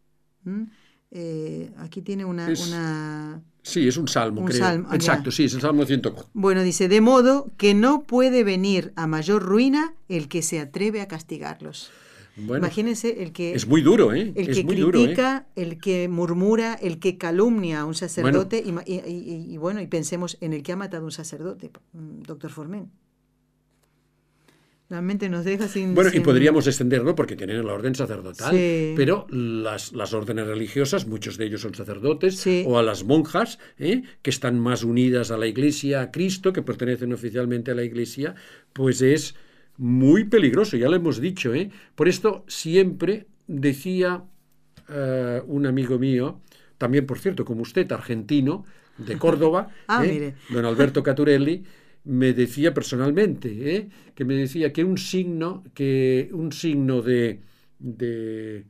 [0.44, 0.64] ¿Mm?
[1.12, 2.48] Eh, aquí tiene una,
[3.62, 4.86] Sí, es un salmo, creo.
[4.92, 6.32] Exacto, sí, es el Salmo 104.
[6.34, 11.02] Bueno, dice, de modo que no puede venir a mayor ruina el que se atreve
[11.02, 11.92] a castigarlos.
[12.36, 13.54] Imagínense el que...
[13.54, 14.34] Es muy duro, ¿eh?
[14.36, 14.66] El que ¿eh?
[14.66, 18.64] critica, el que murmura, el que calumnia a un sacerdote.
[18.66, 22.52] Y, y, bueno, y pensemos en el que ha matado a un sacerdote, mm, doctor
[22.52, 22.92] Formen.
[24.94, 25.96] Realmente nos deja sin...
[25.96, 28.52] Bueno, y podríamos extenderlo porque tienen la orden sacerdotal,
[28.96, 34.04] pero las, las, órdenes religiosas, muchos de ellos son sacerdotes, o a las monjas, ¿eh?
[34.22, 38.36] que están más unidas a la Iglesia, a Cristo, que pertenecen oficialmente a la Iglesia,
[38.72, 39.34] pues es
[39.78, 41.56] muy peligroso, ya lo hemos dicho.
[41.56, 41.72] ¿eh?
[41.96, 44.26] Por esto siempre decía
[44.90, 46.40] eh, un amigo mío,
[46.78, 48.64] también por cierto, como usted, argentino,
[49.00, 50.36] de Córdoba, ah, ¿eh?
[50.52, 51.64] don Alberto Caturelli,
[52.06, 53.90] me decía personalmente, ¿eh?
[54.16, 57.42] que me decía que un signo, que un signo de,
[57.80, 58.66] de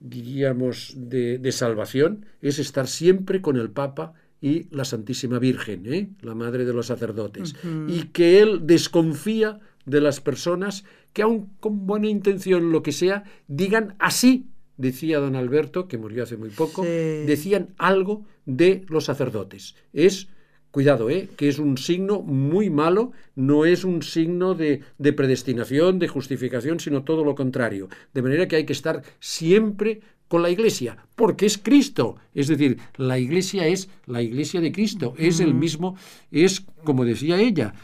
[0.00, 6.10] diríamos, de, de, salvación es estar siempre con el Papa y la Santísima Virgen, ¿eh?
[6.22, 7.54] la Madre de los sacerdotes,
[7.86, 13.22] y que él desconfía de las personas que aun con buena intención, lo que sea,
[13.46, 19.76] digan así, decía don Alberto, que murió hace muy poco, decían algo de los sacerdotes.
[19.92, 20.28] Es
[20.72, 21.28] Cuidado, ¿eh?
[21.36, 26.80] que es un signo muy malo, no es un signo de, de, predestinación, de justificación,
[26.80, 27.90] sino todo lo contrario.
[28.14, 30.00] De manera que hay que estar siempre
[30.32, 32.16] con la iglesia, porque es Cristo.
[32.34, 35.94] Es decir, la iglesia es la iglesia de Cristo, es el mismo,
[36.30, 37.74] es como decía ella.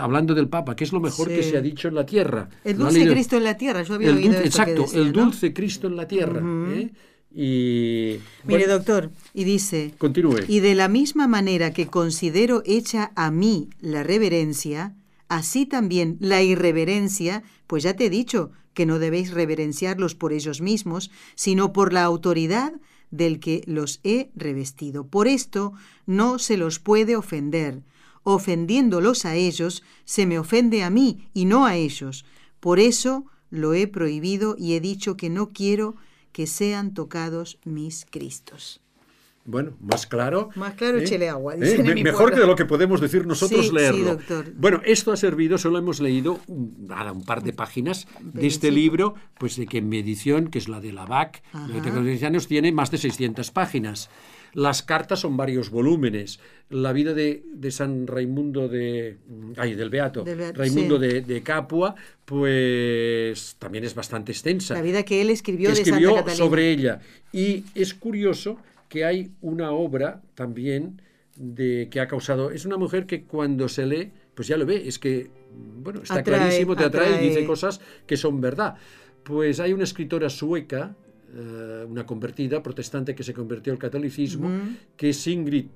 [0.00, 2.48] hablando del Papa, que es lo mejor que se ha dicho en la tierra.
[2.64, 6.08] El dulce Cristo en la tierra, yo había oído Exacto, el dulce Cristo en la
[6.08, 6.40] tierra.
[6.72, 6.90] ¿eh?
[7.32, 10.40] Y, Mire, doctor, y dice, continúe.
[10.48, 14.96] Y de la misma manera que considero hecha a mí la reverencia,
[15.28, 20.60] así también la irreverencia, pues ya te he dicho que no debéis reverenciarlos por ellos
[20.60, 22.72] mismos, sino por la autoridad
[23.10, 25.06] del que los he revestido.
[25.06, 25.72] Por esto
[26.06, 27.82] no se los puede ofender.
[28.22, 32.24] Ofendiéndolos a ellos, se me ofende a mí y no a ellos.
[32.60, 35.96] Por eso lo he prohibido y he dicho que no quiero
[36.32, 38.80] que sean tocados mis Cristos.
[39.46, 40.50] Bueno, más claro.
[40.54, 41.28] Más claro, ¿eh?
[41.28, 41.54] agua.
[41.56, 42.02] ¿Eh?
[42.04, 44.18] mejor que de lo que podemos decir nosotros leerlo.
[44.56, 49.14] Bueno, esto ha servido, solo hemos leído nada, un par de páginas de este libro,
[49.38, 52.70] pues de que en mi edición, que es la de la BAC, de los tiene
[52.70, 54.10] más de 600 páginas.
[54.54, 56.40] Las cartas son varios volúmenes.
[56.68, 59.16] La vida de, San Raimundo de.
[59.56, 60.24] Ay, del Beato.
[60.54, 64.74] Raimundo de, Capua, pues también es bastante extensa.
[64.74, 67.00] La vida que él escribió, escribió sobre ella.
[67.32, 68.58] Y es curioso
[68.88, 71.00] que hay una obra también
[71.36, 72.50] de que ha causado.
[72.50, 75.30] Es una mujer que cuando se lee, pues ya lo ve, es que,
[75.82, 78.76] bueno, está clarísimo, te atrae, y dice cosas que son verdad.
[79.22, 80.96] Pues hay una escritora sueca
[81.34, 84.50] eh, una convertida protestante que se convirtió al catolicismo,
[84.96, 85.66] que es Ingrid,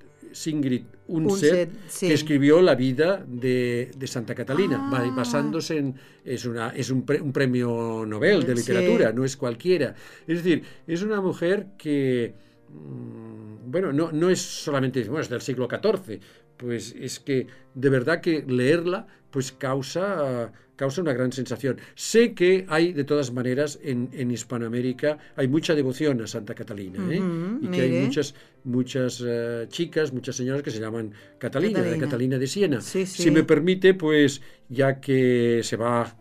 [0.47, 2.07] Ingrid Unset, sí.
[2.07, 5.13] que escribió la vida de, de Santa Catalina, Ah.
[5.15, 5.95] basándose en...
[6.25, 8.61] Es, una, es un, pre- un premio Nobel de Sí.
[8.71, 9.95] literatura, no es cualquiera.
[10.27, 12.33] Es decir, es una mujer que...
[12.69, 16.19] mm, Bueno, no, no es solamente bueno, es del siglo XIV,
[16.57, 21.77] pues es que de verdad que leerla pues causa, causa una gran sensación.
[21.93, 26.99] Sé que hay de todas maneras en, en Hispanoamérica hay mucha devoción a Santa Catalina
[27.11, 27.21] ¿eh?
[27.61, 32.05] Y que hay muchas muchas eh, chicas, muchas señoras que se llaman Catalina, de Catalina.
[32.05, 32.79] Catalina de Siena.
[32.79, 33.23] Sí, sí.
[33.23, 36.15] Si me permite, pues ya que se va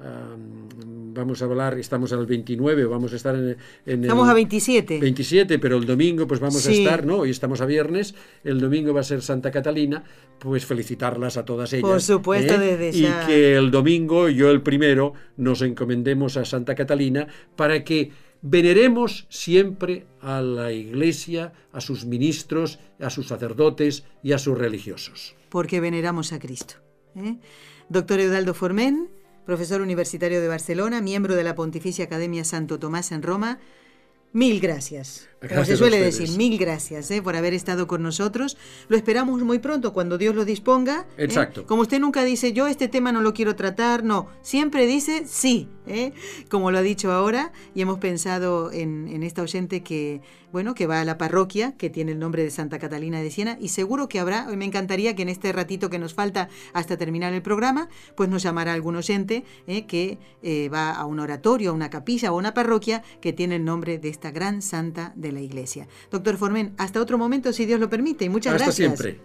[0.00, 0.68] am,
[1.14, 3.56] vamos a hablar, estamos al 29, vamos a estar en,
[3.86, 5.00] en Estamos el a 27.
[5.00, 7.18] 27, pero el domingo pues vamos a estar, ¿no?
[7.18, 10.04] Hoy estamos a viernes, el domingo va a ser Santa Catalina,
[10.38, 11.88] pues felicitarlas a todas ellas.
[11.88, 13.26] Por supuesto, desde Y ya.
[13.26, 18.10] que el domingo, yo el primero, nos encomendemos a Santa Catalina para que
[18.42, 25.34] veneremos siempre a la Iglesia, a sus ministros, a sus sacerdotes y a sus religiosos.
[25.48, 26.74] porque veneramos a Cristo.
[27.16, 27.36] ¿eh?
[27.88, 29.08] Doctor Eudaldo Formen,
[29.46, 33.60] profesor universitario de Barcelona, miembro de la Pontificia Academia Santo Tomás en Roma,
[34.32, 35.28] mil gracias.
[35.40, 37.20] Como Gracias se a suele decir, mil gracias ¿eh?
[37.20, 38.56] por haber estado con nosotros.
[38.88, 41.06] Lo esperamos muy pronto, cuando Dios lo disponga.
[41.18, 41.24] ¿eh?
[41.24, 41.66] Exacto.
[41.66, 45.68] Como usted nunca dice, yo este tema no lo quiero tratar, no, siempre dice sí,
[45.86, 46.12] ¿eh?
[46.50, 50.86] como lo ha dicho ahora, y hemos pensado en, en esta oyente que, bueno, que
[50.86, 54.08] va a la parroquia, que tiene el nombre de Santa Catalina de Siena, y seguro
[54.08, 57.88] que habrá, me encantaría que en este ratito que nos falta hasta terminar el programa,
[58.16, 59.84] pues nos llamara algún oyente ¿eh?
[59.86, 63.56] que eh, va a un oratorio, a una capilla o a una parroquia que tiene
[63.56, 65.86] el nombre de esta gran santa de la iglesia.
[66.10, 68.98] Doctor Formen, hasta otro momento, si Dios lo permite, y muchas Hasta gracias.
[68.98, 69.20] siempre.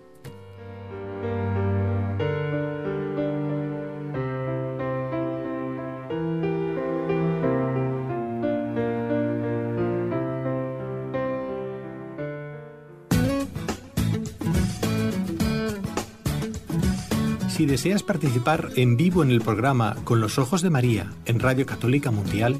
[17.49, 21.67] Si deseas participar en vivo en el programa Con los Ojos de María en Radio
[21.67, 22.59] Católica Mundial,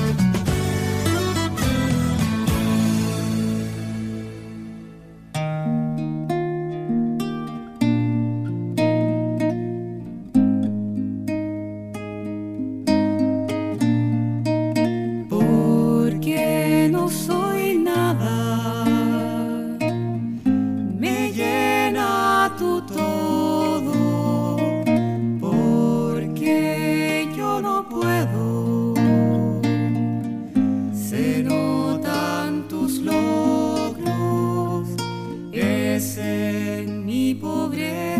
[33.03, 34.87] Logros,
[35.51, 38.10] es en mi pobreza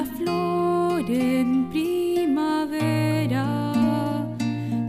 [0.00, 3.46] otra flor en primavera.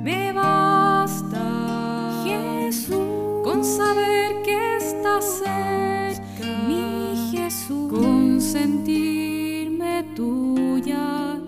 [0.03, 11.39] Me basta, Jesús, con saber que estás cerca, mi Jesús, con sentirme tuya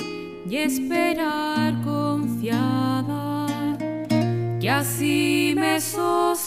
[0.50, 3.48] y esperar confiada
[4.60, 6.43] que así me sostengas.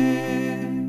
[0.00, 0.79] Tus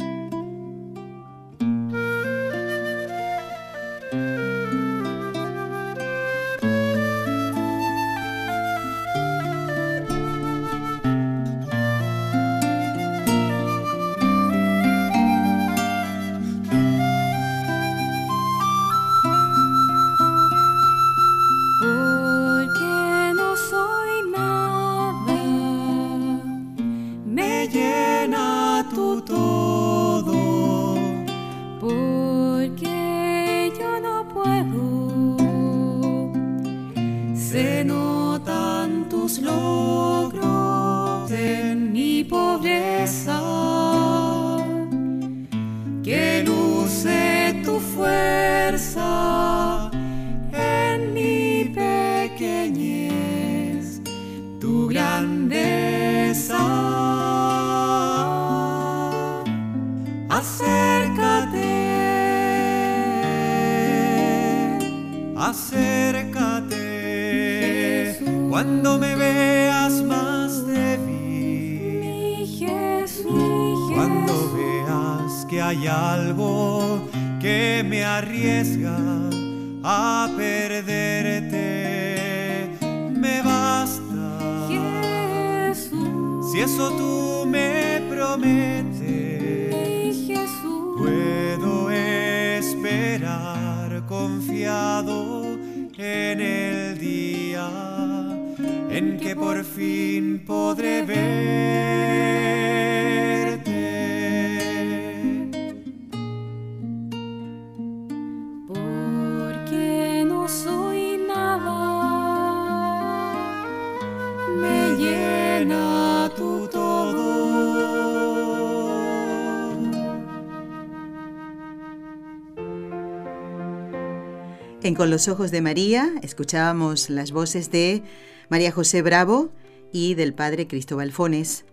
[124.92, 128.04] En Con los Ojos de María escuchábamos las voces de
[128.50, 129.54] María José Bravo
[129.94, 131.64] y del padre Cristóbal Fones.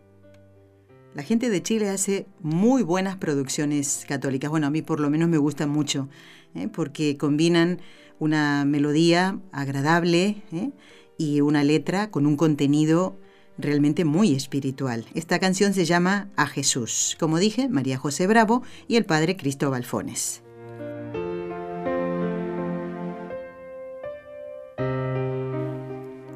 [1.17, 4.51] La gente de Chile hace muy buenas producciones católicas.
[4.51, 6.09] Bueno, a mí por lo menos me gustan mucho,
[6.55, 6.69] ¿eh?
[6.73, 7.81] porque combinan
[8.21, 10.71] una melodía agradable ¿eh?
[11.19, 13.19] y una letra con un contenido
[13.59, 15.07] realmente muy espiritual.
[15.15, 19.83] Esta canción se llama A Jesús, como dije, María José Bravo y el padre Cristóbal
[19.83, 20.45] Fones.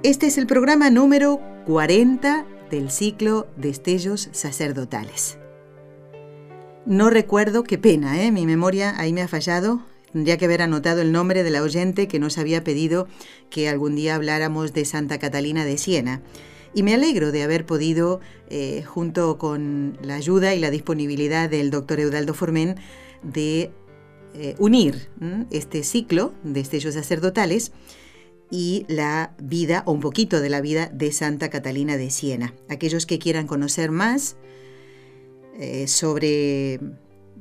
[0.05, 5.39] Este es el programa número 40 del ciclo Destellos Sacerdotales.
[6.87, 8.33] No recuerdo, qué pena, ¿eh?
[8.33, 9.85] mi memoria ahí me ha fallado.
[10.13, 13.07] Tendría que haber anotado el nombre de la oyente que nos había pedido
[13.49, 16.21] que algún día habláramos de Santa Catalina de Siena.
[16.75, 18.19] Y me alegro de haber podido,
[18.51, 22.75] eh, junto con la ayuda y la disponibilidad del doctor Eudaldo Formen,
[23.23, 23.71] de
[24.35, 25.11] eh, unir
[25.53, 27.71] este ciclo de Destellos Sacerdotales
[28.53, 32.55] y la vida, o un poquito de la vida de Santa Catalina de Siena.
[32.69, 34.37] Aquellos que quieran conocer más
[35.59, 36.79] eh, sobre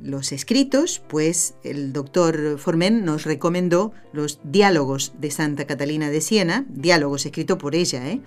[0.02, 6.66] los escritos, pues el doctor Formen nos recomendó los diálogos de Santa Catalina de Siena,
[6.70, 8.22] diálogos escritos por ella, ¿eh?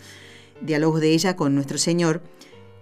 [0.61, 2.22] diálogos de ella con nuestro Señor,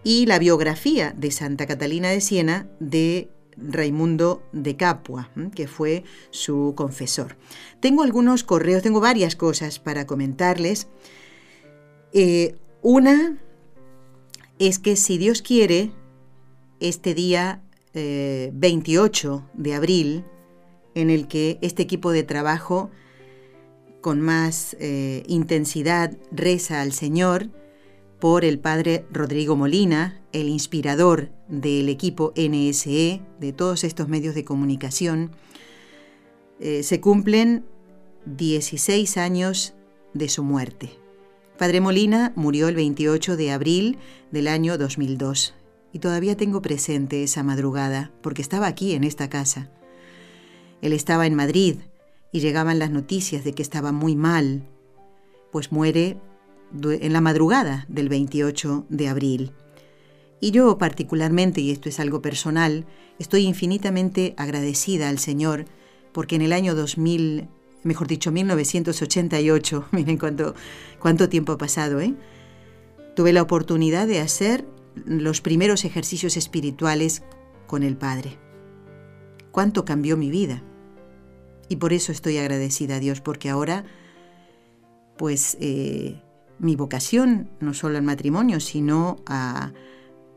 [0.02, 6.74] y la biografía de Santa Catalina de Siena de Raimundo de Capua, que fue su
[6.76, 7.36] confesor.
[7.80, 10.88] Tengo algunos correos, tengo varias cosas para comentarles.
[12.12, 13.38] Eh, una
[14.58, 15.92] es que si Dios quiere,
[16.80, 17.62] este día
[17.94, 20.24] eh, 28 de abril,
[20.94, 22.90] en el que este equipo de trabajo
[24.00, 27.50] con más eh, intensidad reza al Señor
[28.22, 34.44] por el padre Rodrigo Molina, el inspirador del equipo NSE, de todos estos medios de
[34.44, 35.32] comunicación,
[36.60, 37.64] eh, se cumplen
[38.26, 39.74] 16 años
[40.14, 40.90] de su muerte.
[41.58, 43.98] Padre Molina murió el 28 de abril
[44.30, 45.54] del año 2002
[45.92, 49.68] y todavía tengo presente esa madrugada porque estaba aquí en esta casa.
[50.80, 51.78] Él estaba en Madrid
[52.30, 54.62] y llegaban las noticias de que estaba muy mal,
[55.50, 56.18] pues muere
[56.74, 59.52] en la madrugada del 28 de abril.
[60.40, 62.86] Y yo particularmente, y esto es algo personal,
[63.18, 65.66] estoy infinitamente agradecida al Señor
[66.12, 67.48] porque en el año 2000,
[67.82, 70.54] mejor dicho, 1988, miren cuánto,
[70.98, 72.14] cuánto tiempo ha pasado, ¿eh?
[73.14, 74.66] tuve la oportunidad de hacer
[75.06, 77.22] los primeros ejercicios espirituales
[77.66, 78.38] con el Padre.
[79.50, 80.62] Cuánto cambió mi vida.
[81.68, 83.84] Y por eso estoy agradecida a Dios, porque ahora,
[85.16, 86.20] pues, eh,
[86.62, 89.72] mi vocación, no solo al matrimonio, sino a,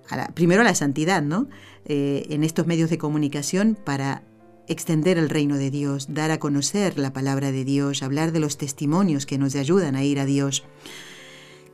[0.09, 1.47] la, primero a la santidad, ¿no?
[1.85, 4.23] Eh, en estos medios de comunicación para
[4.67, 8.57] extender el reino de Dios, dar a conocer la palabra de Dios, hablar de los
[8.57, 10.63] testimonios que nos ayudan a ir a Dios.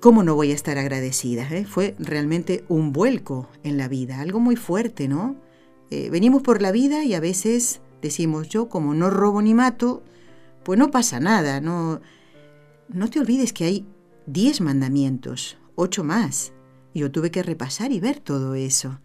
[0.01, 1.47] ¿Cómo no voy a estar agradecida?
[1.49, 1.65] eh?
[1.65, 5.37] Fue realmente un vuelco en la vida, algo muy fuerte, ¿no?
[5.91, 10.03] Eh, venimos por la vida y a veces decimos, yo como no robo ni mato,
[10.63, 12.01] pues no pasa nada, no,
[12.89, 13.85] no te olvides que hay
[14.25, 16.53] diez mandamientos, ocho más.
[16.93, 18.99] Yo tuve que repasar y ver todo eso.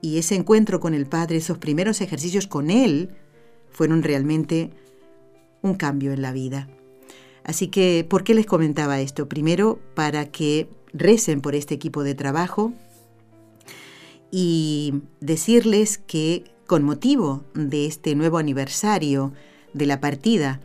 [0.00, 3.10] Y ese encuentro con el Padre, esos primeros ejercicios con Él,
[3.70, 4.70] fueron realmente
[5.62, 6.68] un cambio en la vida.
[7.44, 9.28] Así que, ¿por qué les comentaba esto?
[9.28, 12.72] Primero, para que recen por este equipo de trabajo
[14.30, 19.32] y decirles que con motivo de este nuevo aniversario
[19.72, 20.60] de la partida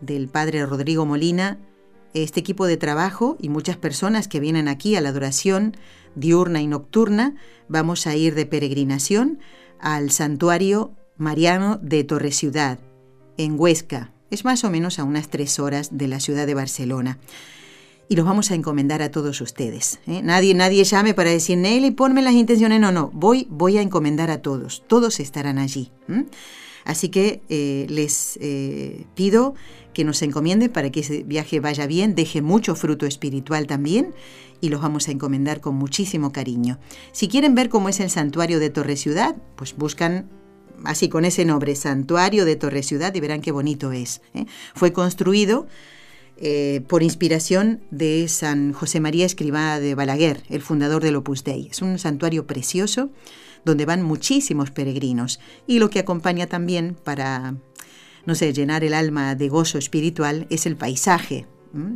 [0.00, 1.58] del padre Rodrigo Molina,
[2.14, 5.76] este equipo de trabajo y muchas personas que vienen aquí a la adoración
[6.14, 7.34] diurna y nocturna,
[7.68, 9.38] vamos a ir de peregrinación
[9.80, 12.78] al santuario mariano de Torre Ciudad,
[13.36, 14.12] en Huesca.
[14.30, 17.18] Es más o menos a unas tres horas de la ciudad de Barcelona.
[18.08, 20.00] Y los vamos a encomendar a todos ustedes.
[20.06, 20.20] ¿eh?
[20.22, 22.80] Nadie, nadie llame para decir, Nelly, ponme las intenciones.
[22.80, 24.84] No, no, voy, voy a encomendar a todos.
[24.86, 25.90] Todos estarán allí.
[26.84, 29.54] Así que eh, les eh, pido
[29.92, 34.14] que nos encomienden para que ese viaje vaya bien, deje mucho fruto espiritual también
[34.60, 36.78] y los vamos a encomendar con muchísimo cariño.
[37.12, 40.30] Si quieren ver cómo es el santuario de Torre Ciudad, pues buscan
[40.84, 44.20] así con ese nombre, Santuario de Torre Ciudad, y verán qué bonito es.
[44.34, 44.46] ¿eh?
[44.74, 45.66] Fue construido
[46.88, 51.68] por inspiración de San José María Escribá de Balaguer, el fundador del Opus Dei.
[51.70, 53.10] Es un santuario precioso
[53.64, 55.38] donde van muchísimos peregrinos
[55.68, 57.54] y lo que acompaña también para,
[58.24, 61.46] no sé, llenar el alma de gozo espiritual es el paisaje,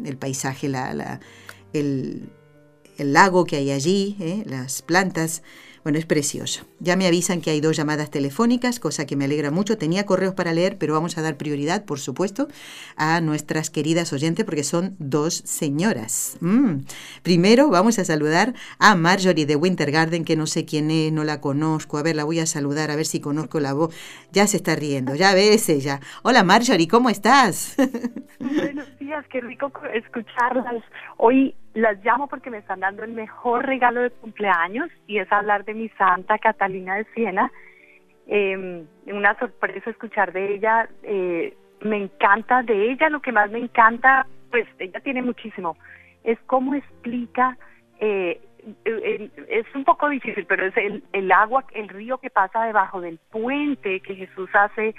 [0.04, 1.20] el paisaje, la,
[1.72, 2.30] el,
[2.98, 4.42] lago que hay allí, ¿eh?
[4.46, 5.42] las plantas,
[5.86, 6.66] bueno, es precioso.
[6.80, 9.78] Ya me avisan que hay dos llamadas telefónicas, cosa que me alegra mucho.
[9.78, 12.48] Tenía correos para leer, pero vamos a dar prioridad, por supuesto,
[12.96, 16.38] a nuestras queridas oyentes porque son dos señoras.
[16.40, 16.78] Mm.
[17.22, 21.22] Primero vamos a saludar a Marjorie de Winter Garden, que no sé quién es, no
[21.22, 21.98] la conozco.
[21.98, 23.94] A ver, la voy a saludar, a ver si conozco la voz.
[24.32, 26.00] Ya se está riendo, ya ves ella.
[26.24, 27.76] Hola Marjorie, ¿cómo estás?
[28.40, 30.82] Buenos días, qué rico escucharlas.
[31.16, 35.64] Hoy las llamo porque me están dando el mejor regalo de cumpleaños y es hablar
[35.66, 37.52] de mi santa Catalina de Siena.
[38.26, 40.88] Eh, una sorpresa escuchar de ella.
[41.02, 45.76] Eh, me encanta de ella, lo que más me encanta, pues ella tiene muchísimo,
[46.24, 47.58] es cómo explica,
[48.00, 48.40] eh,
[49.48, 53.18] es un poco difícil, pero es el, el agua, el río que pasa debajo del
[53.30, 54.94] puente que Jesús hace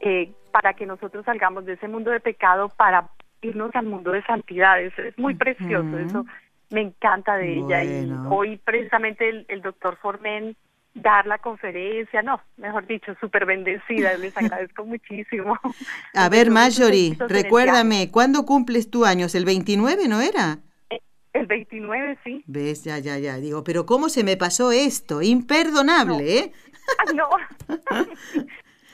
[0.00, 3.08] eh, para que nosotros salgamos de ese mundo de pecado para
[3.42, 4.96] irnos al mundo de santidades.
[4.98, 6.24] Es muy precioso, eso
[6.72, 7.84] me encanta de ella.
[7.84, 10.56] Y hoy precisamente el, doctor Formen
[10.94, 15.58] dar la conferencia, no, mejor dicho, súper bendecida, les agradezco muchísimo.
[16.14, 19.34] A ver, Marjorie, recuérdame, ¿cuándo cumples tu años?
[19.34, 20.58] ¿El 29 no era?
[20.90, 21.00] Eh,
[21.32, 22.44] el 29, sí.
[22.46, 22.84] ¿Ves?
[22.84, 23.36] Ya, ya, ya.
[23.36, 25.22] Digo, pero ¿cómo se me pasó esto?
[25.22, 26.52] Imperdonable, ¿eh?
[27.14, 27.28] no.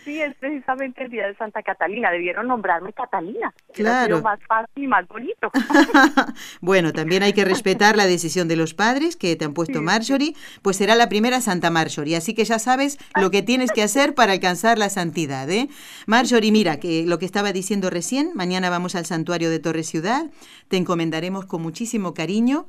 [0.08, 2.10] sí, es precisamente el día de Santa Catalina.
[2.10, 3.52] Debieron nombrarme Catalina.
[3.74, 4.22] Claro.
[4.22, 5.50] más fácil y más bonito.
[6.62, 10.34] bueno, también hay que respetar la decisión de los padres que te han puesto Marjorie.
[10.62, 12.16] Pues será la primera Santa Marjorie.
[12.16, 15.48] Así que ya sabes lo que tienes que hacer para alcanzar la santidad.
[15.50, 15.68] ¿eh?
[16.06, 20.24] Marjorie, mira, que lo que estaba diciendo recién, mañana vamos al santuario de Torre Ciudad.
[20.68, 22.66] Te encomendaremos con muchísimo cariño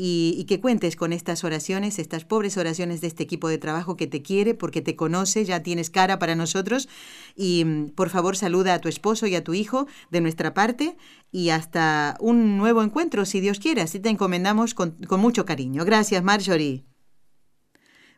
[0.00, 4.06] y, que cuentes con estas oraciones, estas pobres oraciones de este equipo de trabajo que
[4.06, 6.88] te quiere porque te conoce, ya tienes cara para nosotros
[7.34, 10.96] y mm, por favor saluda a tu esposo y a tu hijo de nuestra parte
[11.32, 15.84] y hasta un nuevo encuentro si Dios quiere, así te encomendamos con, mucho cariño.
[15.84, 16.84] Gracias Marjorie.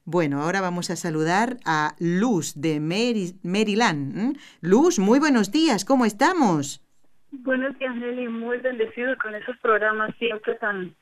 [0.04, 4.36] Bueno, ahora vamos a saludar a Luz de Maryland.
[4.60, 6.84] Luz, muy buenos días, ¿cómo estamos?
[7.32, 10.94] Buenos días, Nelly, muy bendecido con esos programas siempre tan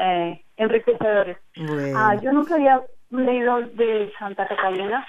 [0.00, 1.36] eh, enriquecedores.
[1.96, 2.80] Ah, yo nunca había
[3.10, 5.06] leído de Santa Catalina,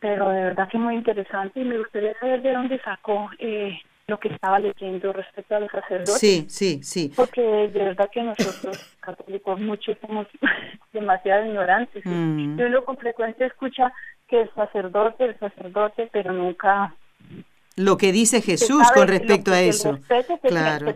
[0.00, 4.18] pero de verdad que muy interesante y me gustaría saber de dónde sacó eh, lo
[4.18, 6.18] que estaba leyendo respecto a los sacerdotes.
[6.18, 7.12] Sí, sí, sí.
[7.14, 10.26] Porque de verdad que nosotros católicos muchos somos
[10.92, 12.04] demasiado ignorantes.
[12.04, 12.58] Mm.
[12.58, 13.92] Y uno con frecuencia escucha
[14.28, 16.94] que el sacerdote, el sacerdote, pero nunca
[17.84, 19.98] lo que dice Jesús con respecto a eso.
[20.42, 20.94] claro.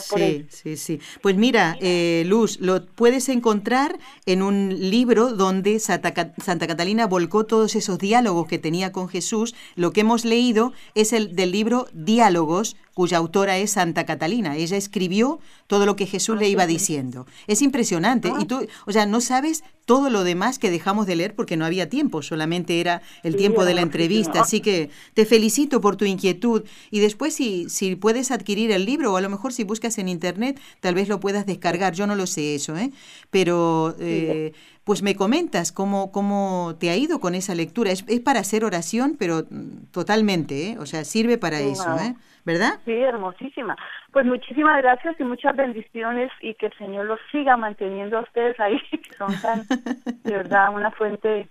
[0.00, 1.00] sí, sí, sí.
[1.20, 7.44] Pues mira, eh, Luz, lo puedes encontrar en un libro donde Santa, Santa, Catalina volcó
[7.44, 9.54] todos esos diálogos que tenía con Jesús.
[9.74, 14.56] Lo que hemos leído es el del libro Diálogos, cuya autora es Santa Catalina.
[14.56, 17.26] Ella escribió todo lo que Jesús le iba diciendo.
[17.46, 18.30] Es impresionante.
[18.38, 21.64] Y tú, o sea, no sabes todo lo demás que dejamos de leer porque no
[21.64, 24.42] había tiempo, solamente era el tiempo de la entrevista.
[24.42, 26.64] Así que te felicito por tu inquietud.
[26.90, 30.08] Y después si, si puedes adquirir el libro, o a lo mejor si buscas en
[30.08, 31.94] internet, tal vez lo puedas descargar.
[31.94, 32.90] Yo no lo sé eso, ¿eh?
[33.30, 34.52] Pero eh,
[34.84, 37.90] pues me comentas cómo, cómo te ha ido con esa lectura.
[37.90, 40.78] Es, es para hacer oración, pero mm, totalmente, ¿eh?
[40.78, 42.14] O sea, sirve para eso, ¿eh?
[42.44, 42.80] ¿verdad?
[42.84, 43.76] Sí, hermosísima.
[44.12, 48.58] Pues muchísimas gracias y muchas bendiciones y que el Señor los siga manteniendo a ustedes
[48.58, 49.62] ahí, que son tan,
[50.24, 51.48] de verdad, una fuente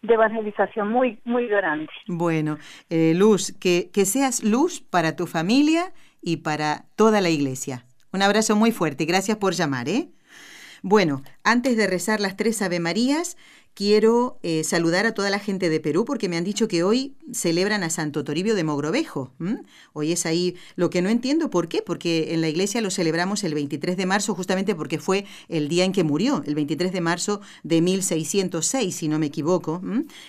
[0.00, 1.88] de evangelización muy, muy grande.
[2.08, 2.58] Bueno,
[2.90, 7.84] eh, Luz, que, que seas luz para tu familia y para toda la iglesia.
[8.12, 9.04] Un abrazo muy fuerte.
[9.04, 10.08] Gracias por llamar, ¿eh?
[10.82, 13.36] Bueno, antes de rezar las tres Ave Marías,
[13.72, 17.14] quiero eh, saludar a toda la gente de Perú porque me han dicho que hoy
[17.32, 19.32] celebran a Santo Toribio de Mogrovejo.
[19.92, 23.44] Hoy es ahí lo que no entiendo por qué, porque en la iglesia lo celebramos
[23.44, 27.00] el 23 de marzo justamente porque fue el día en que murió, el 23 de
[27.00, 29.80] marzo de 1606, si no me equivoco.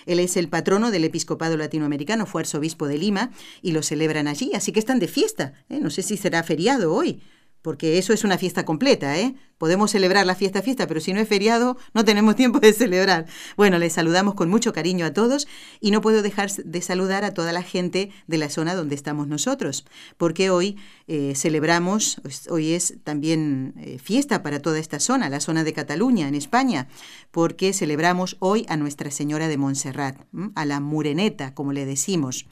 [0.06, 4.52] Él es el patrono del episcopado latinoamericano, fue arzobispo de Lima y lo celebran allí,
[4.54, 5.52] así que están de fiesta.
[5.68, 5.80] ¿eh?
[5.80, 7.20] No sé si será feriado hoy
[7.64, 9.34] porque eso es una fiesta completa, ¿eh?
[9.56, 13.24] Podemos celebrar la fiesta fiesta, pero si no es feriado, no tenemos tiempo de celebrar.
[13.56, 15.48] Bueno, les saludamos con mucho cariño a todos
[15.80, 19.28] y no puedo dejar de saludar a toda la gente de la zona donde estamos
[19.28, 19.86] nosotros,
[20.18, 20.76] porque hoy
[21.08, 26.28] eh, celebramos, hoy es también eh, fiesta para toda esta zona, la zona de Cataluña,
[26.28, 26.88] en España,
[27.30, 30.18] porque celebramos hoy a Nuestra Señora de Montserrat,
[30.54, 32.44] a la Mureneta, como le decimos.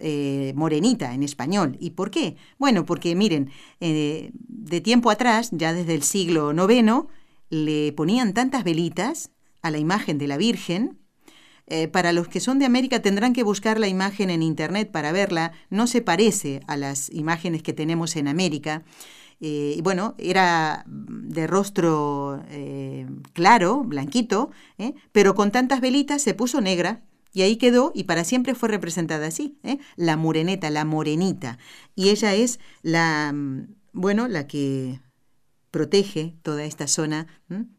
[0.00, 1.76] Eh, morenita en español.
[1.80, 2.36] ¿Y por qué?
[2.58, 7.06] Bueno, porque miren, eh, de tiempo atrás, ya desde el siglo IX,
[7.50, 9.30] le ponían tantas velitas
[9.62, 10.98] a la imagen de la Virgen.
[11.66, 15.12] Eh, para los que son de América tendrán que buscar la imagen en Internet para
[15.12, 15.52] verla.
[15.68, 18.84] No se parece a las imágenes que tenemos en América.
[19.40, 22.42] y bueno, era de rostro
[23.34, 24.50] claro, blanquito,
[25.12, 27.02] pero con tantas velitas se puso negra
[27.38, 29.78] y ahí quedó y para siempre fue representada así, ¿eh?
[29.94, 31.56] la moreneta, la morenita.
[31.94, 34.98] Y ella es la, mm, bueno, la que
[35.70, 37.26] protege toda esta zona.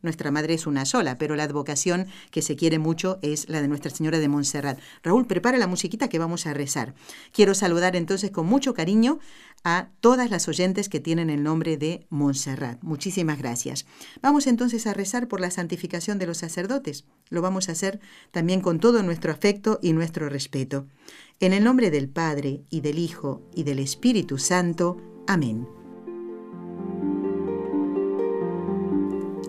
[0.02, 3.68] Nuestra madre es una sola, pero la advocación que se quiere mucho es la de
[3.68, 4.80] Nuestra Señora de Montserrat.
[5.04, 6.96] Raúl, prepara la musiquita que vamos a rezar.
[7.32, 9.20] Quiero saludar entonces con mucho cariño
[9.64, 12.82] a todas las oyentes que tienen el nombre de Montserrat.
[12.82, 13.86] Muchísimas gracias.
[14.22, 17.06] Vamos entonces a rezar por la santificación de los sacerdotes.
[17.30, 18.00] Lo vamos a hacer
[18.32, 20.88] también con todo nuestro afecto y nuestro respeto.
[21.40, 24.98] En el nombre del Padre, y del Hijo, y del Espíritu Santo.
[25.28, 25.79] Amén.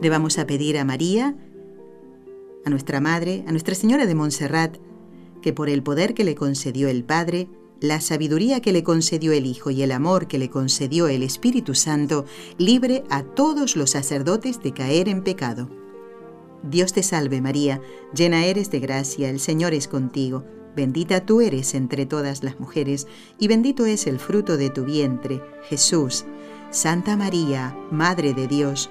[0.01, 1.37] Le vamos a pedir a María,
[2.65, 4.77] a nuestra Madre, a Nuestra Señora de Montserrat,
[5.43, 7.49] que por el poder que le concedió el Padre,
[7.81, 11.75] la sabiduría que le concedió el Hijo y el amor que le concedió el Espíritu
[11.75, 12.25] Santo,
[12.57, 15.71] libre a todos los sacerdotes de caer en pecado.
[16.63, 17.81] Dios te salve María,
[18.15, 20.45] llena eres de gracia, el Señor es contigo,
[20.77, 23.07] bendita tú eres entre todas las mujeres,
[23.39, 26.25] y bendito es el fruto de tu vientre, Jesús.
[26.71, 28.91] Santa María, Madre de Dios,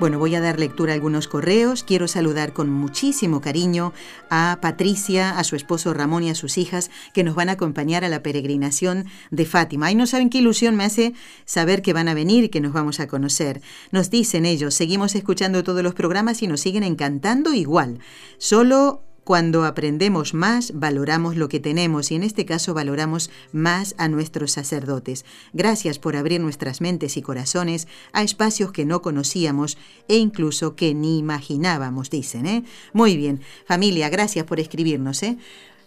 [0.00, 1.82] Bueno, voy a dar lectura a algunos correos.
[1.82, 3.92] Quiero saludar con muchísimo cariño
[4.30, 8.04] a Patricia, a su esposo Ramón y a sus hijas que nos van a acompañar
[8.04, 9.90] a la peregrinación de Fátima.
[9.90, 11.14] Y no saben qué ilusión me hace
[11.46, 13.60] saber que van a venir y que nos vamos a conocer.
[13.90, 17.98] Nos dicen ellos, seguimos escuchando todos los programas y nos siguen encantando igual.
[18.38, 24.08] Solo cuando aprendemos más, valoramos lo que tenemos y en este caso valoramos más a
[24.08, 25.26] nuestros sacerdotes.
[25.52, 29.76] Gracias por abrir nuestras mentes y corazones a espacios que no conocíamos
[30.08, 32.46] e incluso que ni imaginábamos, dicen.
[32.46, 32.64] ¿eh?
[32.94, 35.22] Muy bien, familia, gracias por escribirnos.
[35.22, 35.36] ¿eh?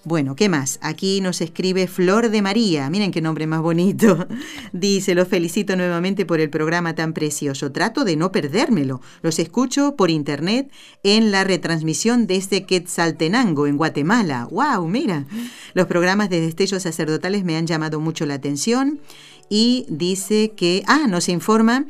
[0.03, 0.79] Bueno, ¿qué más?
[0.81, 2.89] Aquí nos escribe Flor de María.
[2.89, 4.27] Miren qué nombre más bonito.
[4.73, 7.71] Dice, los felicito nuevamente por el programa tan precioso.
[7.71, 8.99] Trato de no perdérmelo.
[9.21, 10.71] Los escucho por internet
[11.03, 14.47] en la retransmisión desde Quetzaltenango, en Guatemala.
[14.49, 14.87] ¡Wow!
[14.87, 15.27] Mira.
[15.75, 19.01] Los programas de destellos sacerdotales me han llamado mucho la atención.
[19.49, 21.85] Y dice que, ah, nos informa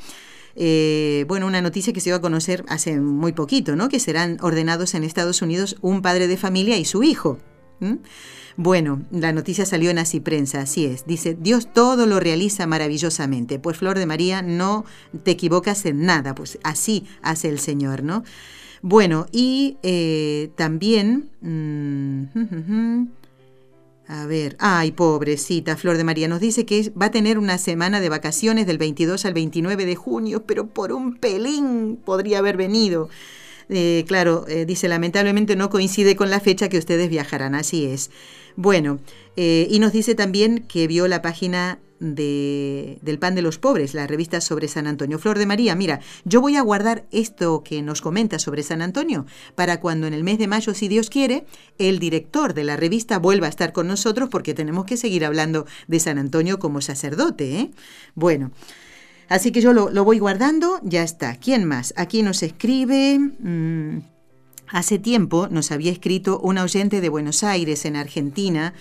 [0.58, 3.88] eh, bueno, una noticia que se iba a conocer hace muy poquito, ¿no?
[3.88, 7.38] Que serán ordenados en Estados Unidos un padre de familia y su hijo.
[7.82, 7.96] ¿Mm?
[8.56, 11.06] Bueno, la noticia salió en Así Prensa, así es.
[11.06, 13.60] Dice, Dios todo lo realiza maravillosamente.
[13.60, 14.86] Pues Flor de María, no
[15.24, 18.24] te equivocas en nada, pues así hace el Señor, ¿no?
[18.82, 21.30] Bueno, y eh, también...
[21.42, 23.08] Mm,
[24.12, 28.02] A ver, ay, pobrecita, Flor de María, nos dice que va a tener una semana
[28.02, 33.08] de vacaciones del 22 al 29 de junio, pero por un pelín podría haber venido.
[33.70, 38.12] Eh, claro, eh, dice, lamentablemente no coincide con la fecha que ustedes viajarán, así es.
[38.56, 39.00] Bueno,
[39.38, 43.94] eh, y nos dice también que vio la página de, del Pan de los Pobres,
[43.94, 45.20] la revista sobre San Antonio.
[45.20, 49.26] Flor de María, mira, yo voy a guardar esto que nos comenta sobre San Antonio
[49.56, 51.46] para cuando en el mes de mayo, si Dios quiere,
[51.78, 55.66] el director de la revista vuelva a estar con nosotros porque tenemos que seguir hablando
[55.88, 57.60] de San Antonio como sacerdote.
[57.60, 57.72] ¿eh?
[58.16, 58.52] Bueno.
[59.32, 61.38] Así que yo lo, voy guardando, ya está.
[61.38, 61.94] ¿Quién más?
[61.96, 63.18] Aquí nos escribe...
[63.18, 64.02] Mm,
[64.68, 68.74] hace tiempo nos había escrito un oyente de Buenos Aires, en Argentina,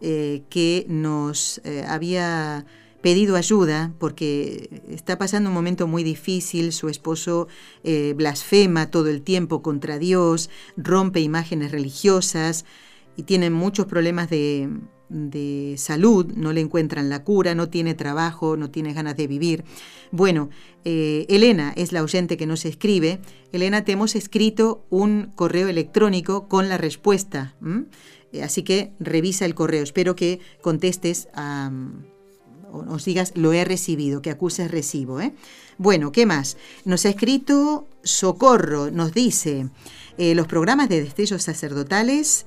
[0.00, 2.66] eh, que nos eh, había
[3.00, 7.46] pedido ayuda porque está pasando un momento muy difícil, su esposo
[7.84, 12.64] eh, blasfema todo el tiempo contra Dios, rompe imágenes religiosas
[13.16, 14.68] y tiene muchos problemas de,
[15.12, 19.64] de salud, no le encuentran la cura, no tiene trabajo, no tiene ganas de vivir.
[20.10, 20.50] Bueno,
[20.84, 23.20] Elena es la oyente que nos escribe.
[23.52, 27.54] Elena, te hemos escrito un correo electrónico con la respuesta.
[28.32, 29.82] Eh, así que revisa el correo.
[29.82, 31.28] Espero que contestes
[32.72, 35.20] o nos digas lo he recibido, que acuses recibo.
[35.20, 35.34] ¿eh?
[35.78, 36.56] Bueno, ¿qué más?
[36.84, 39.68] Nos ha escrito Socorro, nos dice,
[40.16, 42.46] eh, los programas de destellos sacerdotales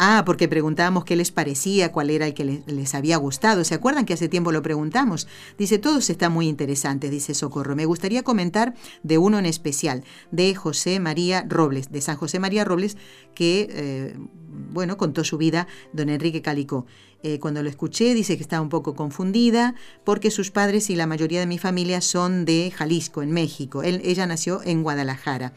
[0.00, 3.64] Ah, porque preguntábamos qué les parecía, cuál era el que les, había gustado.
[3.64, 5.26] ¿Se acuerdan que hace tiempo lo preguntamos?
[5.58, 7.74] Dice, todos están muy interesantes, dice Socorro.
[7.74, 12.64] Me gustaría comentar de uno en especial, de José María Robles, de San José María
[12.64, 12.96] Robles,
[13.34, 14.16] que, eh,
[14.72, 16.86] bueno, contó su vida don Enrique Calicó.
[17.24, 19.74] Eh, cuando lo escuché dice que estaba un poco confundida
[20.04, 23.82] porque sus padres y la mayoría de mi familia son de Jalisco, en México.
[23.82, 25.52] ella nació en Guadalajara.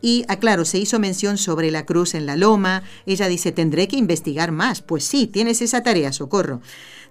[0.00, 2.82] Y, aclaro, ah, se hizo mención sobre la cruz en la loma.
[3.06, 4.80] Ella dice, tendré que investigar más.
[4.82, 6.60] Pues sí, tienes esa tarea, socorro.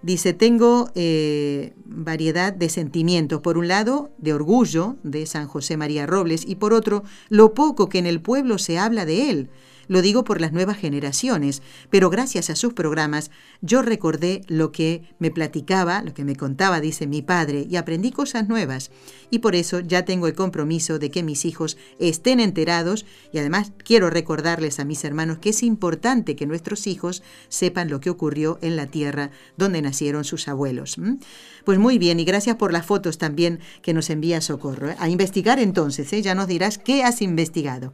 [0.02, 3.42] Dice, tengo eh, variedad de sentimientos.
[3.42, 7.90] Por un lado, de orgullo de San José María Robles y por otro, lo poco
[7.90, 9.50] que en el pueblo se habla de él.
[9.88, 13.32] Lo digo por las nuevas generaciones, pero gracias a sus programas
[13.62, 18.12] yo recordé lo que me platicaba, lo que me contaba, dice mi padre, y aprendí
[18.12, 18.92] cosas nuevas.
[19.30, 23.72] Y por eso ya tengo el compromiso de que mis hijos estén enterados y además
[23.84, 28.60] quiero recordarles a mis hermanos que es importante que nuestros hijos sepan lo que ocurrió
[28.62, 30.98] en la tierra donde nacieron sus abuelos.
[31.66, 34.92] Pues muy bien, y gracias por las fotos también que nos envía Socorro.
[34.92, 34.96] ¿eh?
[35.00, 36.22] A investigar entonces, ¿eh?
[36.22, 37.94] ya nos dirás qué has investigado.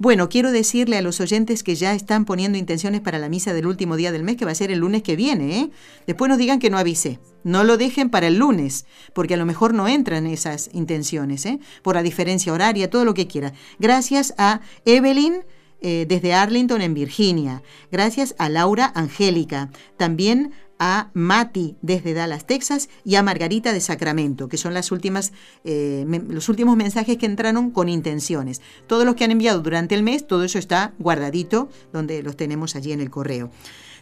[0.00, 3.66] Bueno, quiero decirle a los oyentes que ya están poniendo intenciones para la misa del
[3.66, 5.58] último día del mes, que va a ser el lunes que viene.
[5.58, 5.70] ¿eh?
[6.06, 7.18] Después nos digan que no avisé.
[7.42, 11.58] No lo dejen para el lunes, porque a lo mejor no entran esas intenciones, ¿eh?
[11.82, 13.54] por la diferencia horaria, todo lo que quiera.
[13.80, 15.42] Gracias a Evelyn.
[15.80, 17.62] Eh, desde Arlington, en Virginia.
[17.92, 19.70] Gracias a Laura Angélica.
[19.96, 25.32] También a Mati desde Dallas, Texas, y a Margarita de Sacramento, que son las últimas,
[25.64, 28.60] eh, los últimos mensajes que entraron con intenciones.
[28.86, 32.76] Todos los que han enviado durante el mes, todo eso está guardadito, donde los tenemos
[32.76, 33.50] allí en el correo.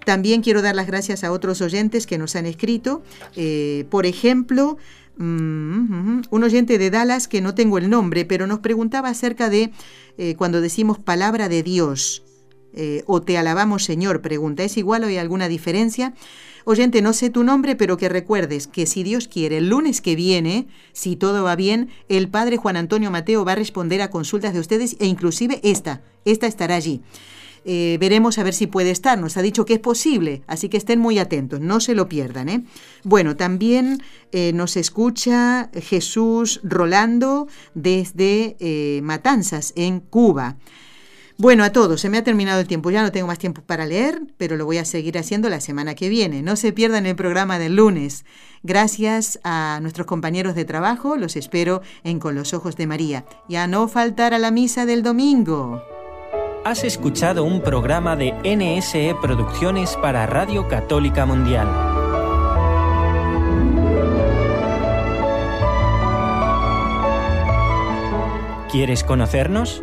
[0.05, 3.03] También quiero dar las gracias a otros oyentes que nos han escrito.
[3.35, 4.77] Eh, por ejemplo,
[5.17, 9.73] mm, un oyente de Dallas que no tengo el nombre, pero nos preguntaba acerca de
[10.19, 12.23] eh, cuando decimos palabra de Dios
[13.07, 16.15] o te alabamos Señor, pregunta, ¿es igual o hay alguna diferencia?
[16.69, 20.17] Oyente, no sé tu nombre, pero que recuerdes que si Dios quiere, el lunes que
[20.17, 24.53] viene, si todo va bien, el padre Juan Antonio Mateo va a responder a consultas
[24.53, 27.03] de ustedes e inclusive esta, esta estará allí.
[27.69, 29.17] Eh, veremos a ver si puede estar.
[29.17, 32.49] Nos ha dicho que es posible, así que estén muy atentos, no se lo pierdan.
[32.49, 32.65] ¿eh?
[33.05, 34.03] Bueno, también
[34.33, 40.57] eh, nos escucha Jesús Rolando desde Matanzas, en Cuba.
[41.39, 43.85] Bueno, a todos, se me ha terminado el tiempo, ya no tengo más tiempo para
[43.85, 46.41] leer, pero lo voy a seguir haciendo la semana que viene.
[46.41, 48.25] No se pierdan el programa del lunes.
[48.63, 53.27] Gracias a nuestros compañeros de trabajo, los espero en Con los Ojos de María.
[53.51, 55.83] Ya no faltar a la misa del domingo.
[56.65, 61.69] Has escuchado un programa de NSE Producciones para Radio Católica Mundial.
[68.73, 69.83] ¿Quieres conocernos?